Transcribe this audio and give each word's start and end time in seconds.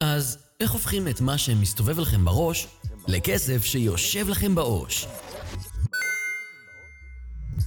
אז 0.00 0.38
איך 0.60 0.70
הופכים 0.70 1.08
את 1.08 1.20
מה 1.20 1.38
שמסתובב 1.38 1.98
לכם 1.98 2.24
בראש 2.24 2.66
לכסף 3.08 3.64
שיושב 3.64 4.28
לכם 4.28 4.54
בעו"ש? 4.54 5.06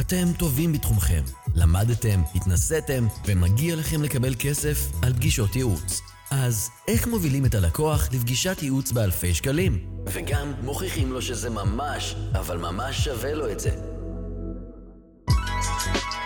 אתם 0.02 0.26
טובים 0.40 0.74
בתחומכם, 0.74 1.24
למדתם, 1.56 2.22
התנסיתם, 2.36 3.08
ומגיע 3.26 3.76
לכם 3.76 4.04
לקבל 4.04 4.36
כסף 4.40 4.78
על 5.02 5.14
פגישות 5.14 5.56
ייעוץ. 5.56 6.02
אז 6.32 6.70
איך 6.88 7.08
מובילים 7.08 7.46
את 7.46 7.56
הלקוח 7.56 8.10
לפגישת 8.12 8.58
ייעוץ 8.62 8.92
באלפי 8.92 9.34
שקלים? 9.34 9.86
וגם 10.06 10.54
מוכיחים 10.64 11.12
לו 11.12 11.22
שזה 11.22 11.50
ממש, 11.50 12.16
אבל 12.34 12.58
ממש 12.58 13.04
שווה 13.04 13.34
לו 13.34 13.52
את 13.52 13.60
זה. 13.60 13.93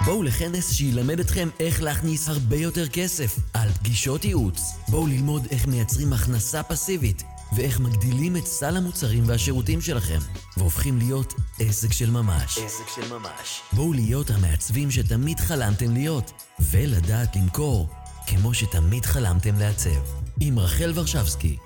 בואו 0.05 0.23
לכנס 0.23 0.71
שילמד 0.71 1.19
אתכם 1.19 1.49
איך 1.59 1.81
להכניס 1.81 2.29
הרבה 2.29 2.55
יותר 2.55 2.87
כסף 2.87 3.35
על 3.53 3.69
פגישות 3.69 4.25
ייעוץ. 4.25 4.61
בואו 4.87 5.07
ללמוד 5.07 5.47
איך 5.51 5.67
מייצרים 5.67 6.13
הכנסה 6.13 6.63
פסיבית 6.63 7.23
ואיך 7.55 7.79
מגדילים 7.79 8.37
את 8.37 8.45
סל 8.45 8.77
המוצרים 8.77 9.23
והשירותים 9.27 9.81
שלכם 9.81 10.19
והופכים 10.57 10.97
להיות 10.97 11.33
עסק 11.59 11.93
של 11.93 12.09
ממש. 12.09 12.57
עסק 12.57 12.87
של 12.95 13.13
ממש. 13.13 13.61
בואו 13.73 13.93
להיות 13.93 14.29
המעצבים 14.29 14.91
שתמיד 14.91 15.39
חלמתם 15.39 15.93
להיות 15.93 16.31
ולדעת 16.59 17.35
למכור 17.35 17.89
כמו 18.27 18.53
שתמיד 18.53 19.05
חלמתם 19.05 19.59
לעצב. 19.59 19.99
עם 20.39 20.59
רחל 20.59 20.91
ורשבסקי, 20.95 21.57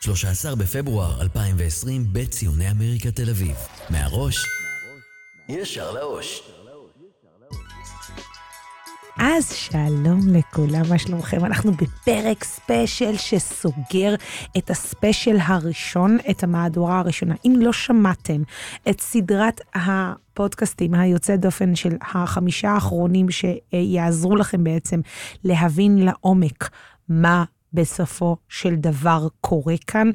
13 0.00 0.54
בפברואר 0.54 1.22
2020 1.22 2.06
בציוני 2.12 2.70
אמריקה 2.70 3.10
תל 3.10 3.30
אביב. 3.30 3.56
מהראש, 3.90 4.46
ישר 5.48 5.92
לאוש. 5.92 6.40
אז 9.18 9.52
שלום 9.52 10.20
לכולם, 10.28 10.82
מה 10.88 10.98
שלומכם? 10.98 11.44
אנחנו 11.44 11.72
בפרק 11.72 12.44
ספיישל 12.44 13.16
שסוגר 13.16 14.14
את 14.58 14.70
הספיישל 14.70 15.36
הראשון, 15.40 16.18
את 16.30 16.42
המהדורה 16.42 16.98
הראשונה. 16.98 17.34
אם 17.44 17.54
לא 17.60 17.72
שמעתם 17.72 18.42
את 18.90 19.00
סדרת 19.00 19.60
הפודקאסטים 19.74 20.94
היוצא 20.94 21.36
דופן 21.36 21.74
של 21.74 21.96
החמישה 22.02 22.70
האחרונים 22.70 23.26
שיעזרו 23.30 24.36
לכם 24.36 24.64
בעצם 24.64 25.00
להבין 25.44 25.98
לעומק 25.98 26.70
מה 27.08 27.44
בסופו 27.72 28.36
של 28.48 28.74
דבר 28.74 29.28
קורה 29.40 29.74
כאן, 29.86 30.10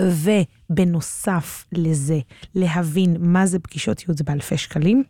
ובנוסף 0.00 1.64
לזה, 1.72 2.18
להבין 2.54 3.16
מה 3.20 3.46
זה 3.46 3.58
פגישות 3.58 4.02
ייעוץ 4.02 4.20
באלפי 4.20 4.58
שקלים. 4.58 5.04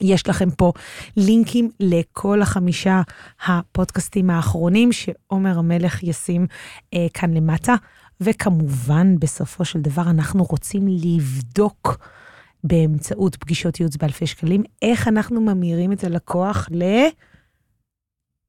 יש 0.00 0.28
לכם 0.28 0.50
פה 0.50 0.72
לינקים 1.16 1.70
לכל 1.80 2.42
החמישה 2.42 3.02
הפודקאסטים 3.46 4.30
האחרונים 4.30 4.92
שעומר 4.92 5.58
המלך 5.58 6.02
ישים 6.02 6.46
אה, 6.94 7.06
כאן 7.14 7.34
למטה. 7.34 7.74
וכמובן, 8.20 9.14
בסופו 9.18 9.64
של 9.64 9.80
דבר, 9.80 10.02
אנחנו 10.02 10.44
רוצים 10.44 10.88
לבדוק 10.88 11.98
באמצעות 12.64 13.36
פגישות 13.36 13.80
ייעוץ 13.80 13.96
באלפי 13.96 14.26
שקלים, 14.26 14.62
איך 14.82 15.08
אנחנו 15.08 15.40
ממירים 15.40 15.92
את 15.92 16.04
הלקוח 16.04 16.68
ל... 16.70 16.84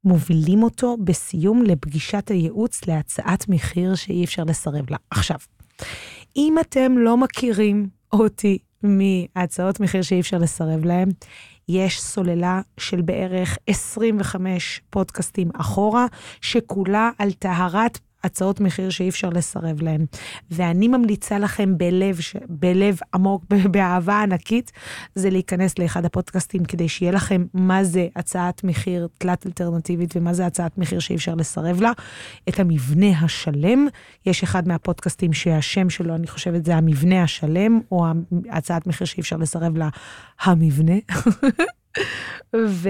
מובילים 0.04 0.64
אותו 0.64 0.98
בסיום 1.04 1.64
לפגישת 1.64 2.32
הייעוץ 2.32 2.88
להצעת 2.88 3.50
מחיר 3.50 3.96
שאי 3.96 4.24
אפשר 4.24 4.44
לסרב 4.44 4.86
לה. 4.90 4.98
עכשיו, 5.10 5.38
אם 6.36 6.56
אתם 6.62 6.98
לא 6.98 7.18
מכירים 7.18 7.90
אותי 8.14 8.58
מהצעות 8.84 9.80
מחיר 9.80 10.02
שאי 10.02 10.20
אפשר 10.20 10.38
לסרב 10.38 10.86
להם. 10.86 11.10
יש 11.70 12.02
סוללה 12.02 12.62
של 12.78 13.02
בערך 13.02 13.58
25 13.68 14.82
פודקאסטים 14.90 15.50
אחורה, 15.56 16.06
שכולה 16.42 17.10
על 17.18 17.32
טהרת 17.32 18.00
הצעות 18.24 18.60
מחיר 18.60 18.90
שאי 18.90 19.10
אפשר 19.10 19.30
לסרב 19.30 19.82
להן. 19.82 20.06
ואני 20.52 20.88
ממליצה 20.88 21.40
לכם 21.40 21.78
בלב, 21.78 22.20
בלב 22.50 23.00
עמוק, 23.14 23.46
באהבה 23.72 24.22
ענקית, 24.22 24.72
זה 25.16 25.30
להיכנס 25.30 25.80
לאחד 25.80 26.06
הפודקאסטים 26.06 26.66
כדי 26.66 26.90
שיהיה 26.90 27.12
לכם 27.12 27.46
מה 27.54 27.84
זה 27.84 28.08
הצעת 28.16 28.64
מחיר 28.64 29.08
תלת 29.18 29.46
אלטרנטיבית 29.46 30.16
ומה 30.16 30.34
זה 30.34 30.46
הצעת 30.46 30.78
מחיר 30.78 31.00
שאי 31.00 31.16
אפשר 31.16 31.36
לסרב 31.36 31.82
לה. 31.82 31.92
את 32.50 32.60
המבנה 32.60 33.20
השלם, 33.20 33.88
יש 34.26 34.44
אחד 34.44 34.68
מהפודקאסטים 34.68 35.34
שהשם 35.34 35.90
שלו, 35.90 36.16
אני 36.16 36.28
חושבת, 36.28 36.66
זה 36.66 36.76
המבנה 36.76 37.24
השלם, 37.24 37.80
או 37.92 38.06
הצעת 38.50 38.88
מחיר 38.88 39.08
שאי 39.08 39.22
אפשר 39.22 39.38
לסרב 39.38 39.78
לה, 39.78 39.90
המבנה. 40.42 40.96
ו... 42.56 42.90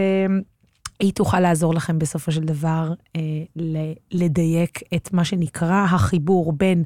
היא 1.02 1.14
תוכל 1.14 1.40
לעזור 1.40 1.74
לכם 1.74 2.00
בסופו 2.00 2.32
של 2.32 2.44
דבר 2.44 2.94
אה, 3.16 3.22
לדייק 4.12 4.80
את 4.96 5.14
מה 5.14 5.26
שנקרא 5.26 5.84
החיבור 5.84 6.54
בין 6.54 6.84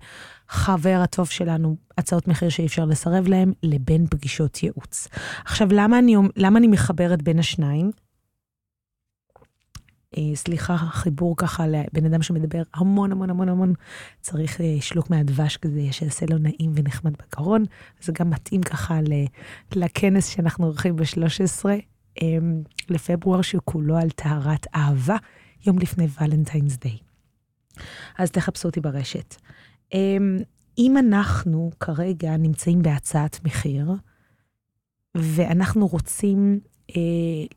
חבר 0.50 1.00
הטוב 1.04 1.30
שלנו, 1.30 1.76
הצעות 1.98 2.28
מחיר 2.28 2.50
שאי 2.50 2.66
אפשר 2.66 2.86
לסרב 2.86 3.28
להם, 3.28 3.54
לבין 3.64 4.08
פגישות 4.08 4.64
ייעוץ. 4.64 5.08
עכשיו, 5.46 5.68
למה 5.72 6.00
אני, 6.00 6.16
למה 6.36 6.60
אני 6.60 6.68
מחברת 6.68 7.22
בין 7.22 7.40
השניים? 7.40 7.92
אה, 10.18 10.36
סליחה, 10.36 10.78
חיבור 10.78 11.36
ככה 11.38 11.68
לבן 11.68 12.06
אדם 12.06 12.22
שמדבר 12.22 12.62
המון 12.74 13.12
המון 13.12 13.30
המון 13.30 13.50
המון, 13.50 13.74
צריך 14.22 14.62
אה, 14.62 14.78
שלוק 14.82 15.10
מהדבש 15.10 15.58
כזה 15.58 15.82
שיעשה 15.92 16.26
לו 16.30 16.38
נעים 16.38 16.72
ונחמד 16.76 17.14
בגרון. 17.14 17.64
זה 18.02 18.14
גם 18.20 18.30
מתאים 18.30 18.62
ככה 18.62 19.00
לכנס 19.76 20.28
שאנחנו 20.28 20.66
עורכים 20.66 20.96
ב-13. 20.96 21.66
אמ, 22.22 22.62
לפברואר 22.90 23.42
שכולו 23.42 23.98
על 23.98 24.10
טהרת 24.10 24.68
אהבה, 24.76 25.18
יום 25.68 25.80
לפני 25.80 26.08
ולנטיינס 26.22 26.78
דיי. 26.78 26.98
אז 28.18 28.32
תחפשו 28.32 28.68
אותי 28.68 28.82
ברשת. 28.82 29.36
אמ, 29.94 30.38
אם 30.78 30.98
אנחנו 30.98 31.72
כרגע 31.80 32.38
נמצאים 32.38 32.82
בהצעת 32.82 33.40
מחיר, 33.44 33.92
ואנחנו 35.16 35.88
רוצים 35.88 36.60
אה, 36.90 37.02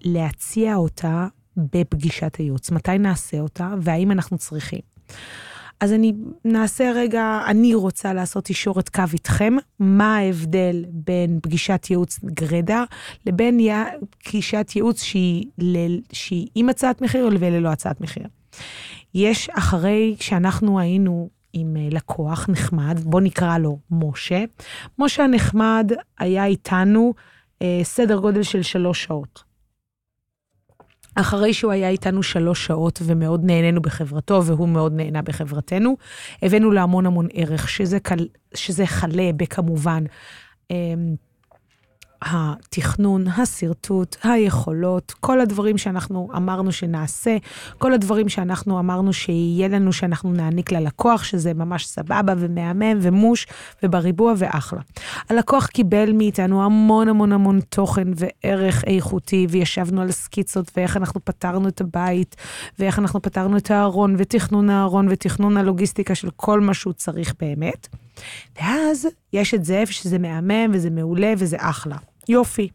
להציע 0.00 0.74
אותה 0.76 1.26
בפגישת 1.56 2.36
הייעוץ, 2.36 2.70
מתי 2.70 2.98
נעשה 2.98 3.40
אותה 3.40 3.74
והאם 3.80 4.10
אנחנו 4.10 4.38
צריכים. 4.38 4.80
אז 5.80 5.92
אני 5.92 6.12
נעשה 6.44 6.92
רגע, 6.94 7.40
אני 7.46 7.74
רוצה 7.74 8.12
לעשות 8.14 8.48
אישורת 8.48 8.88
קו 8.88 9.02
איתכם, 9.12 9.56
מה 9.80 10.16
ההבדל 10.16 10.84
בין 10.88 11.38
פגישת 11.42 11.86
ייעוץ 11.90 12.20
גרדה 12.24 12.84
לבין 13.26 13.60
פגישת 14.24 14.72
ייעוץ 14.74 15.02
שהיא, 15.02 15.46
שהיא 16.12 16.48
עם 16.54 16.68
הצעת 16.68 17.02
מחיר 17.02 17.28
וללא 17.40 17.68
הצעת 17.68 18.00
מחיר. 18.00 18.26
יש 19.14 19.50
אחרי 19.50 20.16
שאנחנו 20.20 20.80
היינו 20.80 21.28
עם 21.52 21.76
אה, 21.76 21.88
לקוח 21.90 22.48
נחמד, 22.48 23.00
בוא 23.04 23.20
נקרא 23.20 23.58
לו 23.58 23.78
משה. 23.90 24.44
משה 24.98 25.24
הנחמד 25.24 25.92
היה 26.18 26.46
איתנו 26.46 27.14
אה, 27.62 27.80
סדר 27.82 28.18
גודל 28.18 28.42
של 28.42 28.62
שלוש 28.62 29.04
שעות. 29.04 29.47
אחרי 31.20 31.54
שהוא 31.54 31.72
היה 31.72 31.88
איתנו 31.88 32.22
שלוש 32.22 32.66
שעות 32.66 32.98
ומאוד 33.04 33.44
נהנינו 33.44 33.82
בחברתו, 33.82 34.44
והוא 34.44 34.68
מאוד 34.68 34.92
נהנה 34.92 35.22
בחברתנו, 35.22 35.96
הבאנו 36.42 36.70
לו 36.70 36.80
המון 36.80 37.06
המון 37.06 37.28
ערך, 37.32 37.68
שזה, 37.68 38.00
קל, 38.00 38.28
שזה 38.54 38.86
חלה 38.86 39.30
בכמובן 39.36 40.04
אמ, 40.70 41.14
התכנון, 42.22 43.28
השרטוט, 43.28 44.16
היכולות, 44.22 45.14
כל 45.20 45.40
הדברים 45.40 45.78
שאנחנו 45.78 46.28
אמרנו 46.36 46.72
שנעשה, 46.72 47.36
כל 47.78 47.92
הדברים 47.92 48.28
שאנחנו 48.28 48.78
אמרנו 48.78 49.12
שיהיה 49.12 49.68
לנו, 49.68 49.92
שאנחנו 49.92 50.32
נעניק 50.32 50.72
ללקוח, 50.72 51.24
שזה 51.24 51.54
ממש 51.54 51.86
סבבה 51.86 52.34
ומהמם 52.38 52.98
ומוש 53.02 53.46
ובריבוע 53.82 54.34
ואחלה. 54.36 54.80
הלקוח 55.30 55.66
קיבל 55.66 56.12
מאיתנו 56.12 56.64
המון 56.64 57.08
המון 57.08 57.32
המון 57.32 57.60
תוכן 57.60 58.08
וערך 58.16 58.84
איכותי, 58.84 59.46
וישבנו 59.50 60.00
על 60.00 60.10
סקיצות 60.10 60.70
ואיך 60.76 60.96
אנחנו 60.96 61.24
פתרנו 61.24 61.68
את 61.68 61.80
הבית, 61.80 62.36
ואיך 62.78 62.98
אנחנו 62.98 63.22
פתרנו 63.22 63.56
את 63.56 63.70
הארון, 63.70 64.14
ותכנון 64.18 64.70
הארון, 64.70 65.08
ותכנון 65.10 65.56
הלוגיסטיקה 65.56 66.14
של 66.14 66.30
כל 66.36 66.60
מה 66.60 66.74
שהוא 66.74 66.92
צריך 66.92 67.34
באמת. 67.40 67.88
ואז 68.56 69.06
יש 69.32 69.54
את 69.54 69.64
זאב 69.64 69.86
שזה 69.86 70.18
מהמם 70.18 70.70
וזה 70.72 70.90
מעולה 70.90 71.32
וזה 71.38 71.56
אחלה. 71.60 71.96
יופי. 72.28 72.68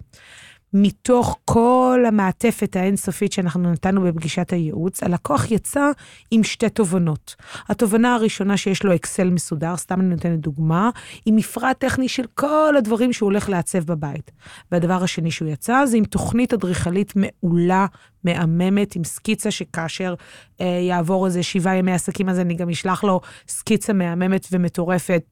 מתוך 0.74 1.38
כל 1.46 2.04
המעטפת 2.08 2.76
האינסופית 2.76 3.32
שאנחנו 3.32 3.72
נתנו 3.72 4.02
בפגישת 4.02 4.54
הייעוץ, 4.54 5.04
הלקוח 5.04 5.52
יצא 5.52 5.92
עם 6.32 6.44
שתי 6.44 6.70
תובנות. 6.70 7.36
התובנה 7.70 8.16
הראשונה 8.16 8.58
שיש 8.58 8.84
לו 8.84 8.96
אקסל 8.96 9.30
מסודר, 9.30 9.78
סתם 9.78 10.02
אני 10.02 10.10
נותנת 10.10 10.40
דוגמה, 10.40 10.90
עם 11.26 11.36
מפרט 11.36 11.80
טכני 11.80 12.08
של 12.08 12.24
כל 12.36 12.76
הדברים 12.78 13.14
שהוא 13.14 13.28
הולך 13.28 13.50
לעצב 13.50 13.80
בבית. 13.80 14.32
והדבר 14.72 15.04
השני 15.04 15.32
שהוא 15.32 15.50
יצא 15.50 15.86
זה 15.86 15.98
עם 15.98 16.06
תוכנית 16.06 16.54
אדריכלית 16.54 17.14
מעולה, 17.16 17.86
מהממת, 18.24 18.96
עם 18.96 19.04
סקיצה 19.04 19.52
שכאשר 19.52 20.14
אה, 20.62 20.66
יעבור 20.66 21.26
איזה 21.26 21.44
שבעה 21.44 21.76
ימי 21.76 21.92
עסקים, 21.92 22.30
אז 22.30 22.40
אני 22.40 22.56
גם 22.56 22.70
אשלח 22.70 23.04
לו 23.04 23.22
סקיצה 23.48 23.94
מהממת 23.94 24.48
ומטורפת 24.52 25.24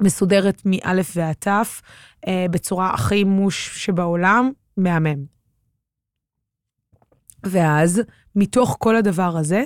מסודרת 0.00 0.62
מאלף 0.64 1.12
ועד 1.16 1.34
תף, 1.38 1.80
אה, 2.26 2.46
בצורה 2.50 2.94
הכי 2.94 3.24
מוש 3.24 3.84
שבעולם, 3.84 4.50
מהמם. 4.76 5.24
ואז, 7.46 8.02
מתוך 8.36 8.76
כל 8.80 8.96
הדבר 8.96 9.36
הזה, 9.36 9.64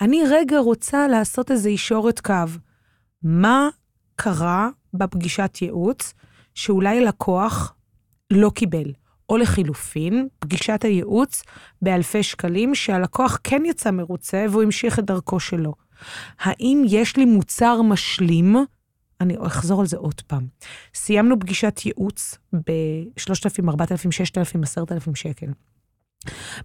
אני 0.00 0.22
רגע 0.30 0.58
רוצה 0.58 1.08
לעשות 1.08 1.50
איזה 1.50 1.68
אישורת 1.68 2.20
קו. 2.20 2.34
מה 3.22 3.68
קרה 4.16 4.68
בפגישת 4.94 5.58
ייעוץ 5.62 6.14
שאולי 6.54 7.00
לקוח 7.00 7.74
לא 8.30 8.50
קיבל? 8.54 8.92
או 9.28 9.36
לחילופין, 9.36 10.28
פגישת 10.38 10.84
הייעוץ 10.84 11.42
באלפי 11.82 12.22
שקלים, 12.22 12.74
שהלקוח 12.74 13.38
כן 13.44 13.62
יצא 13.64 13.90
מרוצה 13.90 14.46
והוא 14.50 14.62
המשיך 14.62 14.98
את 14.98 15.04
דרכו 15.04 15.40
שלו. 15.40 15.74
האם 16.40 16.82
יש 16.88 17.16
לי 17.16 17.24
מוצר 17.24 17.82
משלים? 17.82 18.56
אני 19.20 19.36
אחזור 19.46 19.80
על 19.80 19.86
זה 19.86 19.96
עוד 19.96 20.20
פעם. 20.26 20.46
סיימנו 20.94 21.40
פגישת 21.40 21.80
ייעוץ 21.84 22.38
ב-3,000, 22.52 23.68
4,000, 23.68 24.12
6,000, 24.12 24.62
10,000 24.62 25.14
שקל. 25.14 25.46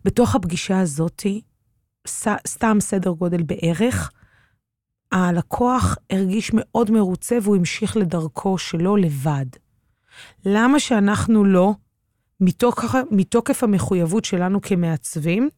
בתוך 0.06 0.36
הפגישה 0.36 0.80
הזאתי, 0.80 1.42
סתם 2.48 2.78
סדר 2.80 3.12
גודל 3.12 3.44
בערך, 3.44 4.12
הלקוח 5.12 5.98
הרגיש 6.10 6.52
מאוד 6.54 6.92
מרוצה 6.92 7.38
והוא 7.42 7.56
המשיך 7.56 7.98
לדרכו 7.98 8.58
שלו 8.58 8.96
לבד. 8.96 9.46
למה 10.46 10.80
שאנחנו 10.80 11.44
לא, 11.46 11.74
מתוקף, 12.40 12.94
מתוקף 13.12 13.64
המחויבות 13.64 14.26
שלנו 14.26 14.62
כמעצבים, 14.62 15.50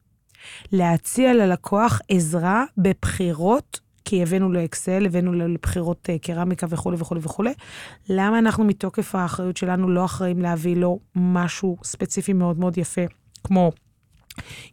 להציע 0.71 1.33
ללקוח 1.33 2.01
עזרה 2.09 2.63
בבחירות, 2.77 3.79
כי 4.05 4.23
הבאנו 4.23 4.51
לו 4.51 4.65
אקסל, 4.65 5.05
הבאנו 5.05 5.33
לבחירות 5.33 6.09
אה, 6.09 6.17
קרמיקה 6.17 6.67
וכולי 6.69 6.97
וכולי 6.99 7.21
וכולי, 7.23 7.53
למה 8.09 8.39
אנחנו 8.39 8.63
מתוקף 8.63 9.15
האחריות 9.15 9.57
שלנו 9.57 9.89
לא 9.89 10.05
אחראים 10.05 10.41
להביא 10.41 10.75
לו 10.75 10.99
משהו 11.15 11.77
ספציפי 11.83 12.33
מאוד 12.33 12.59
מאוד 12.59 12.77
יפה, 12.77 13.01
כמו 13.43 13.71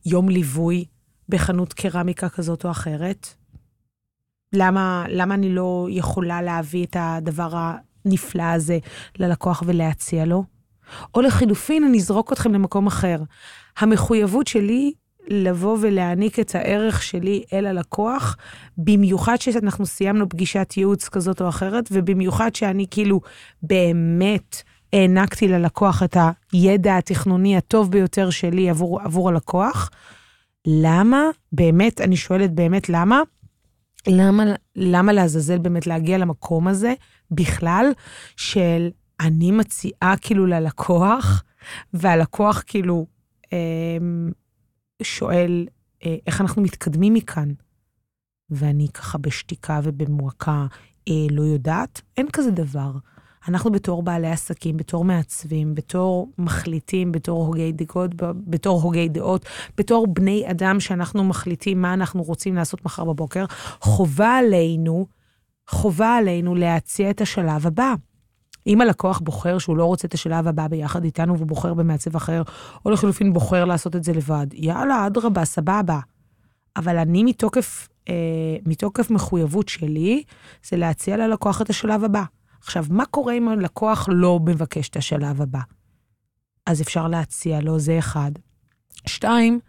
יום 0.07 0.29
ליווי 0.29 0.85
בחנות 1.29 1.73
קרמיקה 1.73 2.29
כזאת 2.29 2.65
או 2.65 2.71
אחרת? 2.71 3.29
למה, 4.53 5.05
למה 5.09 5.35
אני 5.35 5.55
לא 5.55 5.87
יכולה 5.91 6.43
להביא 6.43 6.87
את 6.87 6.97
הדבר 6.99 7.51
הנפלא 8.05 8.43
הזה 8.43 8.79
ללקוח 9.19 9.63
ולהציע 9.67 10.25
לו? 10.25 10.45
או 11.15 11.21
לחילופין, 11.21 11.85
אני 11.85 11.99
אזרוק 11.99 12.33
אתכם 12.33 12.55
למקום 12.55 12.87
אחר. 12.87 13.23
המחויבות 13.79 14.47
שלי 14.47 14.93
לבוא 15.29 15.79
ולהעניק 15.81 16.41
את 16.41 16.55
הערך 16.55 17.03
שלי 17.03 17.43
אל 17.53 17.67
הלקוח, 17.67 18.37
במיוחד 18.79 19.37
שאנחנו 19.41 19.87
סיימנו 19.87 20.29
פגישת 20.29 20.75
ייעוץ 20.77 21.09
כזאת 21.09 21.41
או 21.41 21.49
אחרת, 21.49 21.89
ובמיוחד 21.93 22.55
שאני 22.55 22.87
כאילו 22.91 23.21
באמת 23.63 24.63
הענקתי 24.93 25.49
ללקוח 25.49 26.03
את 26.03 26.17
הידע 26.53 26.97
התכנוני 26.97 27.57
הטוב 27.57 27.91
ביותר 27.91 28.31
שלי 28.31 28.71
עבור, 28.71 29.01
עבור 29.01 29.29
הלקוח. 29.29 29.91
למה, 30.67 31.23
באמת, 31.53 32.01
אני 32.01 32.17
שואלת 32.17 32.55
באמת 32.55 32.89
למה, 32.89 33.23
למה, 34.07 34.45
למה 34.77 35.13
לעזאזל 35.13 35.59
באמת 35.59 35.87
להגיע 35.87 36.19
למקום 36.19 36.69
הזה 36.69 36.95
בכלל, 37.31 37.87
של 38.37 38.91
אני 39.21 39.51
מציעה 39.51 40.15
כאילו 40.21 40.47
ללקוח, 40.47 41.43
והלקוח 41.95 42.63
כאילו 42.67 43.07
אה, 43.53 43.59
שואל 45.05 45.67
אה, 46.05 46.17
איך 46.27 46.41
אנחנו 46.41 46.63
מתקדמים 46.63 47.15
מכאן. 47.15 47.49
ואני 48.51 48.89
ככה 48.89 49.19
בשתיקה 49.19 49.81
ובמועקה 49.83 50.67
אה, 51.09 51.27
לא 51.31 51.43
יודעת, 51.43 52.01
אין 52.17 52.27
כזה 52.33 52.51
דבר. 52.51 52.93
אנחנו 53.49 53.73
בתור 53.73 54.03
בעלי 54.03 54.31
עסקים, 54.31 54.77
בתור 54.77 55.05
מעצבים, 55.05 55.75
בתור 55.75 56.29
מחליטים, 56.39 57.13
בתור 57.13 57.47
הוגי 57.47 57.73
דעות, 57.73 58.11
בתור 58.47 58.83
הוגי 58.83 59.09
דעות, 59.09 59.47
בתור 59.79 60.07
בני 60.07 60.51
אדם 60.51 60.81
שאנחנו 60.81 61.25
מחליטים 61.25 61.83
מה 61.83 61.95
אנחנו 61.95 62.23
רוצים 62.23 62.55
לעשות 62.55 62.85
מחר 62.85 63.05
בבוקר, 63.05 63.45
חובה 63.81 64.37
עלינו, 64.37 65.07
חובה 65.71 66.17
עלינו 66.17 66.55
להציע 66.55 67.11
את 67.11 67.21
השלב 67.21 67.67
הבא. 67.67 67.95
אם 68.67 68.81
הלקוח 68.81 69.19
בוחר 69.19 69.59
שהוא 69.59 69.77
לא 69.77 69.85
רוצה 69.85 70.09
את 70.09 70.15
השלב 70.15 70.49
הבא 70.49 70.69
ביחד 70.69 71.05
איתנו 71.05 71.37
והוא 71.37 71.47
בוחר 71.47 71.75
במעצב 71.75 72.17
אחר, 72.17 72.43
או 72.87 72.91
לחלופין 72.91 73.33
בוחר 73.33 73.65
לעשות 73.65 73.97
את 73.97 74.05
זה 74.05 74.13
לבד, 74.13 74.47
יאללה, 74.53 75.07
אדרבה, 75.07 75.45
סבבה. 75.45 75.99
אבל 76.77 76.99
אני 76.99 77.25
מתוקף, 77.25 77.89
אה, 78.09 78.15
מתוקף 78.67 79.11
מחויבות 79.11 79.69
שלי, 79.69 80.23
זה 80.69 80.77
להציע 80.77 81.17
ללקוח 81.17 81.63
את 81.63 81.71
השלב 81.71 82.05
הבא. 82.05 82.23
עכשיו, 82.61 82.85
מה 82.91 83.07
קורה 83.07 83.35
אם 83.35 83.49
הלקוח 83.49 84.09
לא 84.13 84.41
מבקש 84.47 84.89
את 84.89 84.97
השלב 84.97 85.43
הבא? 85.43 85.61
אז 86.67 86.83
אפשר 86.83 87.09
להציע 87.09 87.61
לו, 87.61 87.79
זה 87.79 87.99
אחד. 87.99 88.33
שתיים, 89.07 89.61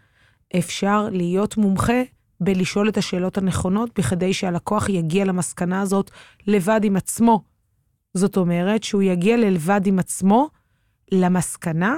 אפשר 0.58 1.08
להיות 1.12 1.56
מומחה 1.56 2.02
בלשאול 2.40 2.88
את 2.88 2.96
השאלות 2.96 3.38
הנכונות, 3.38 3.98
בכדי 3.98 4.34
שהלקוח 4.34 4.88
יגיע 4.88 5.24
למסקנה 5.24 5.80
הזאת 5.80 6.10
לבד 6.46 6.80
עם 6.84 6.96
עצמו. 6.96 7.53
זאת 8.14 8.36
אומרת 8.36 8.84
שהוא 8.84 9.02
יגיע 9.02 9.36
לבד 9.36 9.80
עם 9.86 9.98
עצמו 9.98 10.48
למסקנה 11.12 11.96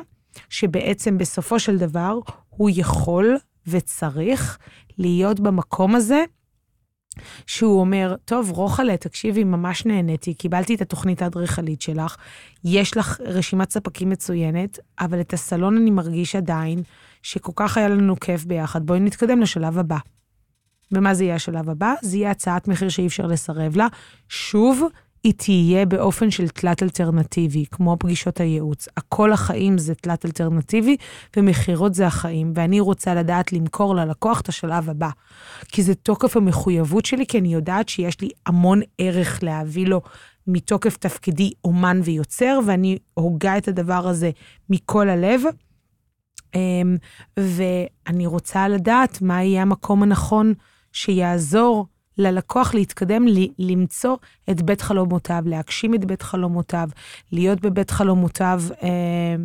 שבעצם 0.49 1.19
בסופו 1.19 1.59
של 1.61 1.79
דבר 1.79 2.19
הוא 2.49 2.71
יכול 2.73 3.37
וצריך 3.67 4.59
להיות 4.99 5.41
במקום 5.41 5.95
הזה 5.95 6.25
שהוא 7.47 7.81
אומר, 7.81 8.15
טוב, 8.25 8.51
רוחלה, 8.51 8.97
תקשיבי, 8.97 9.45
ממש 9.45 9.87
נהניתי, 9.87 10.35
קיבלתי 10.35 10.75
את 10.75 10.81
התוכנית 10.81 11.23
האדריכלית 11.23 11.83
שלך, 11.83 12.17
יש 12.65 12.97
לך 12.97 13.21
רשימת 13.21 13.71
ספקים 13.71 14.11
מצוינת, 14.11 14.79
אבל 15.01 15.21
את 15.21 15.33
הסלון 15.33 15.77
אני 15.77 15.91
מרגיש 15.91 16.37
עדיין 16.37 16.83
שכל 17.23 17.53
כך 17.57 17.77
היה 17.77 17.89
לנו 17.89 18.21
כיף 18.21 18.45
ביחד, 18.45 18.87
בואי 18.87 19.01
נתקדם 19.01 19.41
לשלב 19.41 19.79
הבא. 19.79 19.99
ומה 20.93 21.15
זה 21.15 21.25
יהיה 21.25 21.35
השלב 21.35 21.71
הבא? 21.71 21.95
זה 22.03 22.17
יהיה 22.17 22.31
הצעת 22.31 22.69
מחיר 22.69 22.89
שאי 22.89 23.07
אפשר 23.07 23.27
לסרב 23.27 23.77
לה. 23.77 23.87
שוב, 24.29 24.83
היא 25.27 25.35
תהיה 25.37 25.87
באופן 25.87 26.31
של 26.31 26.49
תלת 26.49 26.83
אלטרנטיבי, 26.83 27.65
כמו 27.71 27.97
פגישות 27.99 28.41
הייעוץ. 28.41 28.89
הכל 28.97 29.33
החיים 29.33 29.79
זה 29.79 29.95
תלת 29.95 30.25
אלטרנטיבי, 30.25 30.97
ומכירות 31.37 31.95
זה 31.95 32.07
החיים, 32.07 32.53
ואני 32.55 32.81
רוצה 32.81 33.15
לדעת 33.15 33.53
למכור 33.53 33.95
ללקוח 33.95 34.41
את 34.41 34.49
השלב 34.49 34.91
הבא. 34.91 35.09
כי 35.69 35.83
זה 35.83 35.95
תוקף 35.95 36.37
המחויבות 36.37 37.07
שלי, 37.07 37.27
כי 37.27 37.39
אני 37.39 37.55
יודעת 37.55 37.89
שיש 37.89 38.21
לי 38.21 38.29
המון 38.47 38.81
ערך 38.99 39.43
להביא 39.43 39.87
לו 39.87 40.01
מתוקף 40.47 40.97
תפקידי 40.97 41.53
אומן 41.65 42.01
ויוצר, 42.05 42.59
ואני 42.67 42.99
הוגה 43.15 43.59
את 43.59 43.69
הדבר 43.69 44.09
הזה 44.09 44.31
מכל 44.71 45.09
הלב. 45.09 45.43
אמ, 46.55 46.97
ואני 47.37 48.27
רוצה 48.27 48.69
לדעת 48.69 49.23
מה 49.23 49.43
יהיה 49.43 49.63
המקום 49.63 50.03
הנכון 50.03 50.55
שיעזור 50.93 51.87
ללקוח 52.19 52.75
להתקדם, 52.75 53.25
למצוא 53.59 54.17
את 54.51 54.63
בית 54.63 54.81
חלומותיו, 54.81 55.43
להגשים 55.47 55.95
את 55.95 56.05
בית 56.05 56.23
חלומותיו, 56.23 56.89
להיות 57.33 57.61
בבית 57.61 57.91
חלומותיו 57.91 58.63
אה, 58.83 59.37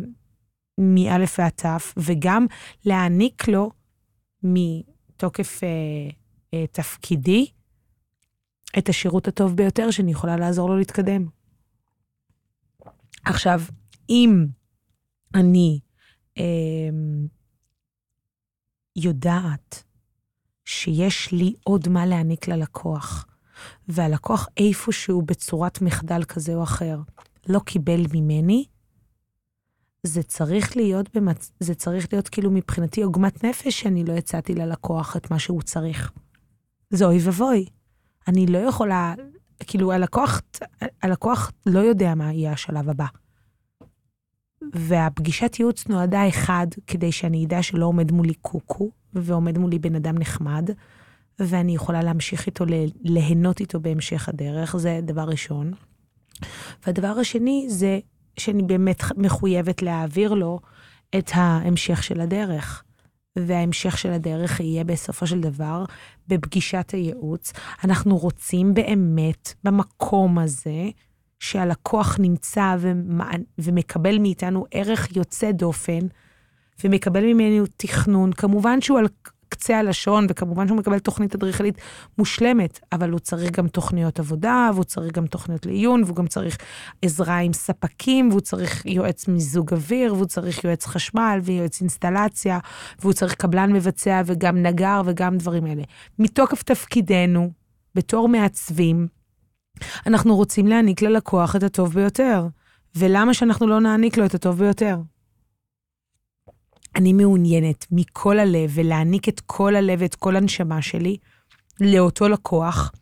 מאלף 0.78 1.38
ועד 1.38 1.52
תף, 1.52 1.94
וגם 1.96 2.46
להעניק 2.84 3.48
לו 3.48 3.70
מתוקף 4.42 5.60
אה, 5.64 5.68
אה, 6.54 6.66
תפקידי 6.66 7.46
את 8.78 8.88
השירות 8.88 9.28
הטוב 9.28 9.56
ביותר 9.56 9.90
שאני 9.90 10.10
יכולה 10.10 10.36
לעזור 10.36 10.68
לו 10.68 10.76
להתקדם. 10.76 11.26
עכשיו, 13.24 13.60
אם 14.10 14.46
אני 15.34 15.80
אה, 16.38 16.90
יודעת 18.96 19.84
שיש 20.72 21.32
לי 21.32 21.54
עוד 21.64 21.88
מה 21.88 22.06
להעניק 22.06 22.48
ללקוח, 22.48 23.26
והלקוח 23.88 24.48
איפשהו 24.56 25.22
בצורת 25.22 25.82
מחדל 25.82 26.24
כזה 26.24 26.54
או 26.54 26.62
אחר 26.62 26.98
לא 27.48 27.58
קיבל 27.58 28.00
ממני, 28.12 28.64
זה 30.02 30.22
צריך 30.22 30.76
להיות, 30.76 31.16
במצ... 31.16 31.52
זה 31.60 31.74
צריך 31.74 32.12
להיות 32.12 32.28
כאילו 32.28 32.50
מבחינתי 32.50 33.02
עוגמת 33.02 33.44
נפש 33.44 33.80
שאני 33.80 34.04
לא 34.04 34.12
הצעתי 34.12 34.54
ללקוח 34.54 35.16
את 35.16 35.30
מה 35.30 35.38
שהוא 35.38 35.62
צריך. 35.62 36.12
זה 36.90 37.04
אוי 37.04 37.18
ואבוי. 37.22 37.66
אני 38.28 38.46
לא 38.46 38.58
יכולה, 38.58 39.14
כאילו 39.66 39.92
הלקוח, 39.92 40.40
הלקוח 41.02 41.52
לא 41.66 41.80
יודע 41.80 42.14
מה 42.14 42.32
יהיה 42.32 42.52
השלב 42.52 42.88
הבא. 42.88 43.06
והפגישת 44.72 45.56
ייעוץ 45.58 45.88
נועדה 45.88 46.28
אחד, 46.28 46.66
כדי 46.86 47.12
שאני 47.12 47.44
אדע 47.44 47.62
שלא 47.62 47.86
עומד 47.86 48.12
מולי 48.12 48.34
קוקו, 48.34 48.90
ועומד 49.14 49.58
מולי 49.58 49.78
בן 49.78 49.94
אדם 49.94 50.18
נחמד, 50.18 50.70
ואני 51.38 51.74
יכולה 51.74 52.02
להמשיך 52.02 52.46
איתו, 52.46 52.64
ליהנות 53.02 53.60
איתו 53.60 53.80
בהמשך 53.80 54.28
הדרך, 54.28 54.76
זה 54.76 55.00
דבר 55.02 55.22
ראשון. 55.22 55.72
והדבר 56.86 57.08
השני 57.20 57.66
זה 57.68 57.98
שאני 58.38 58.62
באמת 58.62 59.02
מחויבת 59.16 59.82
להעביר 59.82 60.34
לו 60.34 60.60
את 61.18 61.30
ההמשך 61.34 62.02
של 62.02 62.20
הדרך. 62.20 62.84
וההמשך 63.36 63.98
של 63.98 64.12
הדרך 64.12 64.60
יהיה 64.60 64.84
בסופו 64.84 65.26
של 65.26 65.40
דבר 65.40 65.84
בפגישת 66.28 66.90
הייעוץ. 66.92 67.52
אנחנו 67.84 68.16
רוצים 68.16 68.74
באמת 68.74 69.54
במקום 69.64 70.38
הזה 70.38 70.90
שהלקוח 71.42 72.16
נמצא 72.20 72.76
ומקבל 73.58 74.18
מאיתנו 74.18 74.66
ערך 74.70 75.16
יוצא 75.16 75.50
דופן, 75.50 75.98
ומקבל 76.84 77.24
ממנו 77.24 77.64
תכנון, 77.76 78.32
כמובן 78.32 78.80
שהוא 78.80 78.98
על 78.98 79.06
קצה 79.48 79.78
הלשון, 79.78 80.26
וכמובן 80.28 80.66
שהוא 80.66 80.78
מקבל 80.78 80.98
תוכנית 80.98 81.34
אדריכלית 81.34 81.78
מושלמת, 82.18 82.80
אבל 82.92 83.10
הוא 83.10 83.20
צריך 83.20 83.50
גם 83.50 83.68
תוכניות 83.68 84.18
עבודה, 84.18 84.70
והוא 84.74 84.84
צריך 84.84 85.12
גם 85.12 85.26
תוכניות 85.26 85.66
לעיון, 85.66 86.04
והוא 86.04 86.16
גם 86.16 86.26
צריך 86.26 86.58
עזרה 87.02 87.38
עם 87.38 87.52
ספקים, 87.52 88.28
והוא 88.28 88.40
צריך 88.40 88.86
יועץ 88.86 89.28
מיזוג 89.28 89.72
אוויר, 89.72 90.14
והוא 90.14 90.26
צריך 90.26 90.64
יועץ 90.64 90.86
חשמל 90.86 91.40
ויועץ 91.42 91.80
אינסטלציה, 91.80 92.58
והוא 93.00 93.12
צריך 93.12 93.34
קבלן 93.34 93.72
מבצע 93.72 94.22
וגם 94.26 94.62
נגר 94.62 95.02
וגם 95.04 95.38
דברים 95.38 95.66
אלה. 95.66 95.82
מתוקף 96.18 96.62
תפקידנו, 96.62 97.50
בתור 97.94 98.28
מעצבים, 98.28 99.21
אנחנו 100.06 100.36
רוצים 100.36 100.66
להעניק 100.66 101.02
ללקוח 101.02 101.56
את 101.56 101.62
הטוב 101.62 101.94
ביותר. 101.94 102.46
ולמה 102.96 103.34
שאנחנו 103.34 103.66
לא 103.66 103.80
נעניק 103.80 104.16
לו 104.16 104.26
את 104.26 104.34
הטוב 104.34 104.58
ביותר? 104.58 104.96
אני 106.96 107.12
מעוניינת 107.12 107.86
מכל 107.90 108.38
הלב 108.38 108.70
ולהעניק 108.74 109.28
את 109.28 109.40
כל 109.40 109.76
הלב 109.76 109.98
ואת 110.02 110.14
כל 110.14 110.36
הנשמה 110.36 110.82
שלי 110.82 111.16
לאותו 111.80 112.28
לקוח, 112.28 112.92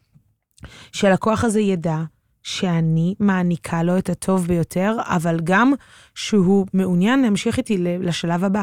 שהלקוח 0.93 1.45
הזה 1.45 1.61
ידע 1.61 1.99
שאני 2.43 3.15
מעניקה 3.21 3.83
לו 3.83 3.99
את 3.99 4.11
הטוב 4.11 4.47
ביותר, 4.47 4.97
אבל 5.01 5.41
גם 5.45 5.73
שהוא 6.15 6.67
מעוניין 6.75 7.23
להמשיך 7.23 7.59
איתי 7.59 7.79
לשלב 7.79 8.45
הבא. 8.45 8.63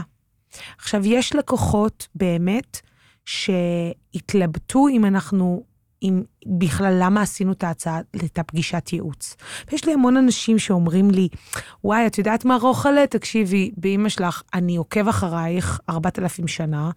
עכשיו, 0.78 1.06
יש 1.06 1.36
לקוחות 1.36 2.08
באמת 2.16 2.80
שהתלבטו 3.26 4.88
אם 4.88 5.06
אנחנו 5.06 5.64
אם 6.04 6.24
בכלל 6.46 6.98
למה 7.00 7.22
עשינו 7.22 7.52
את 7.52 7.64
ההצעה, 7.64 8.00
את 8.26 8.40
הפגישת 8.40 8.94
ייעוץ. 8.94 9.36
ויש 9.72 9.86
לי 9.86 9.94
המון 9.94 10.18
אנשים 10.18 10.60
שאומרים 10.60 11.12
לי, 11.12 11.30
וואי, 11.84 12.08
את 12.08 12.18
יודעת 12.18 12.46
מה 12.46 12.58
רוחלה? 12.62 13.08
תקשיבי, 13.08 13.72
באמא 13.78 14.10
שלך, 14.10 14.42
אני 14.54 14.76
עוקב 14.76 15.08
אחרייך 15.08 15.80
4,000 15.90 16.48
שנה, 16.48 16.92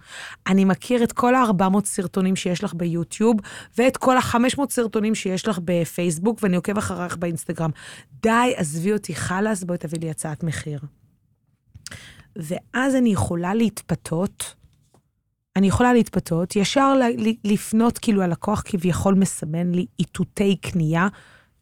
אני 0.47 0.64
מכיר 0.64 1.04
את 1.04 1.12
כל 1.12 1.35
ה-400 1.35 1.85
סרטונים 1.85 2.37
שיש 2.37 2.64
לך 2.64 2.75
ביוטיוב, 2.75 3.37
ואת 3.78 3.97
כל 3.97 4.16
ה-500 4.16 4.71
סרטונים 4.71 5.14
שיש 5.14 5.49
לך 5.49 5.59
בפייסבוק, 5.64 6.38
ואני 6.42 6.57
עוקב 6.57 6.78
אחרייך 6.78 7.16
באינסטגרם. 7.16 7.71
די, 8.23 8.52
עזבי 8.57 8.92
אותי, 8.92 9.14
חלאס, 9.14 9.64
בואי 9.64 9.78
תביא 9.78 9.99
לי 10.00 10.11
הצעת 10.11 10.42
מחיר. 10.42 10.80
ואז 12.37 12.95
אני 12.95 13.12
יכולה 13.12 13.54
להתפתות, 13.54 14.60
אני 15.57 15.66
יכולה 15.66 15.92
להתפתות, 15.92 16.57
ישר 16.57 16.95
לפנות, 17.45 17.99
כאילו 17.99 18.23
הלקוח 18.23 18.62
כביכול 18.64 19.14
מסמן 19.14 19.73
לי 19.73 19.87
איתותי 19.99 20.57
קנייה, 20.57 21.09